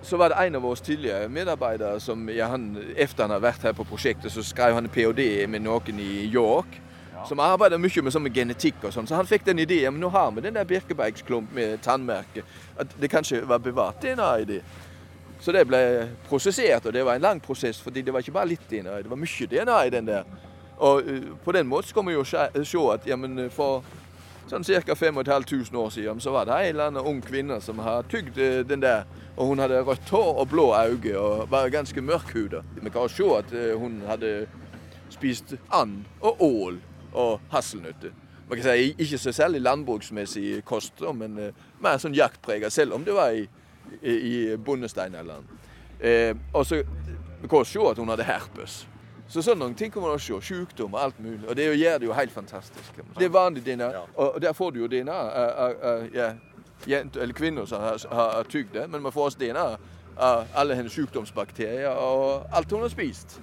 Så 0.01 0.17
var 0.17 0.31
det 0.31 0.39
en 0.39 0.55
av 0.55 0.63
våre 0.63 0.79
tidligere 0.83 1.29
medarbeidere 1.29 1.99
som 1.99 2.29
ja, 2.31 2.47
han, 2.47 2.71
Etter 2.95 3.25
han 3.25 3.33
har 3.35 3.41
vært 3.43 3.65
her 3.67 3.73
på 3.75 3.87
prosjektet, 3.87 4.31
så 4.31 4.43
skrev 4.43 4.77
han 4.77 4.87
en 4.87 4.91
ph.d. 4.91 5.47
med 5.47 5.65
noen 5.65 5.99
i 5.99 6.25
York. 6.31 6.79
Som 7.27 7.41
arbeider 7.43 7.77
mye 7.77 8.01
med, 8.01 8.15
med 8.23 8.35
genetikk 8.35 8.85
og 8.87 8.93
sånn. 8.95 9.07
Så 9.09 9.17
han 9.17 9.27
fikk 9.27 9.43
den 9.49 9.59
ideen. 9.59 9.91
Men 9.91 10.05
nå 10.05 10.11
har 10.13 10.29
vi 10.31 10.45
den 10.45 10.55
der 10.55 10.67
birkebeigsklump 10.67 11.51
med 11.51 11.81
tannmerke. 11.83 12.45
At 12.79 12.93
det 12.95 13.09
kanskje 13.11 13.41
var 13.47 13.59
bevart 13.59 13.99
DNA 13.99 14.29
i 14.39 14.45
det. 14.47 14.61
Så 15.39 15.51
det 15.55 15.65
ble 15.67 15.81
prosessert, 16.27 16.87
og 16.87 16.95
det 16.95 17.03
var 17.07 17.15
en 17.15 17.27
lang 17.27 17.41
prosess. 17.43 17.81
fordi 17.81 18.01
det 18.01 18.13
var 18.13 18.23
ikke 18.23 18.35
bare 18.35 18.51
litt 18.51 18.65
DNA, 18.71 19.01
det 19.03 19.09
var 19.11 19.19
mye 19.19 19.47
DNA 19.51 19.77
i 19.85 19.89
den 19.89 20.07
der. 20.07 20.23
Og 20.79 21.03
uh, 21.03 21.29
på 21.43 21.51
den 21.51 21.67
måten 21.67 21.89
skal 21.89 22.07
vi 22.07 22.13
jo 22.13 22.23
se 22.23 22.37
at 22.93 23.07
jamen, 23.07 23.49
for 23.51 23.83
sånn 24.49 24.65
ca. 24.65 24.95
5500 24.95 25.77
år 25.79 25.89
siden 25.93 26.21
så 26.23 26.33
var 26.33 26.47
det 26.49 26.57
en 26.57 26.69
eller 26.69 26.91
annen 26.91 27.05
ung 27.05 27.21
kvinne 27.21 27.59
som 27.61 27.79
har 27.85 28.07
tygd 28.09 28.37
eh, 28.37 28.61
den 28.67 28.81
der. 28.83 29.05
Og 29.37 29.51
hun 29.51 29.61
hadde 29.63 29.83
rødt 29.87 30.09
hår 30.09 30.41
og 30.41 30.49
blå 30.51 30.69
øyne 30.75 31.13
og 31.17 31.45
var 31.51 31.69
ganske 31.69 32.01
mørkhuda. 32.01 32.63
Vi 32.81 32.89
kan 32.89 33.09
se 33.09 33.29
at 33.37 33.53
eh, 33.53 33.75
hun 33.79 34.01
hadde 34.07 34.47
spist 35.09 35.55
and 35.71 36.05
og 36.21 36.41
ål 36.43 36.81
og 37.13 37.39
hasselnøtter. 37.53 38.11
Man 38.49 38.57
kan 38.57 38.65
si 38.65 38.93
ikke 38.97 39.17
så 39.21 39.31
særlig 39.31 39.61
landbruksmessig 39.61 40.63
kost, 40.65 41.01
men 41.13 41.37
mer 41.81 41.97
sånn 42.01 42.17
jaktprega, 42.17 42.69
selv 42.73 42.97
om 42.97 43.05
det 43.05 43.13
var 43.13 43.35
i, 43.37 43.43
i, 44.01 44.13
i 44.13 44.37
bondesteinalderen. 44.57 45.45
Eh, 45.99 46.33
og 46.53 46.65
så 46.65 46.81
kan 47.49 47.59
vi 47.59 47.65
se 47.69 47.83
at 47.91 48.01
hun 48.01 48.09
hadde 48.09 48.25
herpes. 48.25 48.85
Så 49.29 49.41
sånne 49.45 49.73
ting 49.77 49.93
kan 49.93 50.01
man 50.01 50.11
også 50.11 50.39
se. 50.41 50.47
Sykdom 50.47 50.93
og 50.93 51.03
alt 51.03 51.19
mulig. 51.21 51.43
Og 51.47 51.55
det 51.55 51.67
gjør 51.77 51.97
det 51.97 52.07
jo 52.07 52.13
helt 52.17 52.31
fantastisk. 52.31 53.01
Det 53.19 53.25
er 53.25 53.29
vanlig 53.29 53.65
DNA, 53.65 53.91
og 54.15 54.41
der 54.41 54.53
får 54.53 54.71
du 54.71 54.79
jo 54.79 54.87
DNA 54.87 55.11
av 55.11 56.07
ja, 56.87 57.03
eller 57.15 57.33
kvinner 57.33 57.65
som 57.65 57.81
har, 57.81 57.99
har 58.11 58.43
tygd 58.49 58.73
det, 58.73 58.89
men 58.89 59.01
man 59.01 59.11
får 59.11 59.25
også 59.25 59.39
DNA 59.39 59.65
av 60.19 60.45
alle 60.55 60.75
hennes 60.75 60.93
sykdomsbakterier 60.93 61.89
og 61.89 62.45
alt 62.51 62.71
hun 62.71 62.81
har 62.81 62.91
spist. 62.91 63.41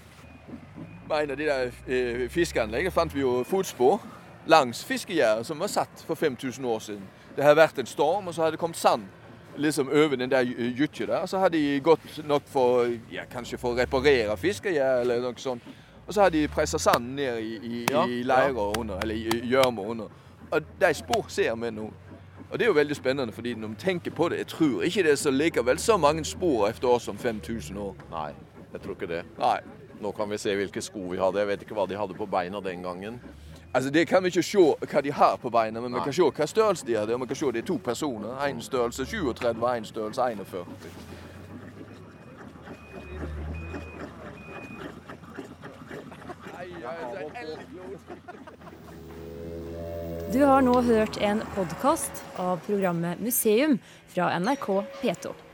Med 1.08 1.22
en 1.22 1.30
av 1.30 1.36
de 1.36 1.46
der 1.46 1.70
eh, 1.86 2.24
fiskeanleggene 2.30 2.90
fant 2.90 3.14
vi 3.14 3.20
jo 3.20 3.44
fotspor 3.46 4.00
langs 4.46 4.84
fiskegjerdet 4.84 5.46
som 5.46 5.60
var 5.60 5.70
satt 5.70 6.02
for 6.06 6.14
5000 6.14 6.64
år 6.64 6.78
siden. 6.78 7.06
Det 7.36 7.44
hadde 7.44 7.60
vært 7.60 7.78
en 7.78 7.86
storm, 7.86 8.26
og 8.26 8.34
så 8.34 8.42
hadde 8.42 8.56
det 8.56 8.60
kommet 8.60 8.76
sand 8.80 9.06
liksom 9.56 9.88
øve 9.92 10.16
den 10.16 10.30
der 10.30 10.44
gytja 10.76 11.06
der. 11.06 11.26
Så 11.26 11.38
hadde 11.38 11.58
de 11.58 11.80
gått 11.80 12.20
nok 12.24 12.42
for 12.46 12.86
ja, 13.12 13.24
kanskje 13.30 13.58
for 13.58 13.74
å 13.74 13.78
reparere 13.78 14.36
fiskegjær 14.36 15.02
eller 15.04 15.20
noe 15.24 15.38
sånt. 15.38 15.62
Og 16.06 16.14
så 16.14 16.22
hadde 16.22 16.38
de 16.38 16.48
pressa 16.48 16.78
sanden 16.78 17.16
ned 17.16 17.38
i, 17.38 17.56
i, 17.56 17.84
ja, 17.90 18.04
i 18.06 18.22
leirer 18.22 18.78
under, 18.78 19.00
eller 19.02 19.42
gjørme 19.42 19.82
under. 19.82 20.10
Og 20.50 20.74
de 20.80 20.92
spor 20.94 21.26
ser 21.28 21.56
vi 21.58 21.70
nå. 21.74 21.88
Og 22.46 22.58
det 22.58 22.64
er 22.64 22.70
jo 22.70 22.76
veldig 22.76 22.96
spennende, 22.96 23.32
fordi 23.34 23.54
når 23.58 23.68
vi 23.68 23.74
tenker 23.74 24.10
på 24.14 24.28
det 24.28 24.36
Jeg 24.38 24.46
tror 24.46 24.82
ikke 24.82 25.02
det 25.02 25.10
er 25.12 25.16
så 25.18 25.30
likevel 25.30 25.78
så 25.82 25.96
mange 25.96 26.24
spor 26.24 26.68
etter 26.68 26.88
oss 26.88 27.08
om 27.08 27.18
5000 27.18 27.78
år. 27.78 27.96
Nei, 28.10 28.30
jeg 28.72 28.80
tror 28.84 28.94
ikke 28.94 29.10
det. 29.10 29.24
Nei. 29.38 29.58
Nå 30.00 30.12
kan 30.12 30.30
vi 30.30 30.38
se 30.38 30.52
hvilke 30.54 30.82
sko 30.84 31.08
vi 31.10 31.18
hadde. 31.18 31.40
Jeg 31.40 31.48
vet 31.48 31.62
ikke 31.64 31.74
hva 31.74 31.86
de 31.88 31.96
hadde 31.96 32.14
på 32.14 32.26
beina 32.28 32.60
den 32.60 32.82
gangen. 32.84 33.18
Altså, 33.76 33.90
Det 33.90 34.08
kan 34.08 34.22
vi 34.22 34.26
ikke 34.26 34.42
se 34.42 34.58
hva 34.58 35.00
de 35.04 35.12
har 35.12 35.36
på 35.36 35.50
beina, 35.50 35.80
men 35.80 35.94
vi 35.94 36.00
kan 36.04 36.12
se 36.12 36.22
hva 36.22 36.46
størrelse 36.48 36.86
de 36.86 36.94
hadde. 36.96 37.14
Og 37.14 37.20
vi 37.20 37.26
kan 37.26 37.36
se 37.36 37.46
det 37.52 37.60
er 37.60 37.66
to 37.66 37.76
personer. 37.84 38.38
Én 38.48 38.62
størrelse 38.62 39.04
37 39.04 39.62
og 39.62 39.76
én 39.76 39.84
størrelse 39.84 40.22
41. 40.22 40.64
Du 50.32 50.44
har 50.44 50.60
nå 50.60 50.80
hørt 50.80 51.16
en 51.20 51.42
podkast 51.54 52.24
av 52.38 52.58
programmet 52.66 53.20
Museum 53.20 53.78
fra 54.08 54.38
NRK 54.38 54.70
P2. 55.02 55.45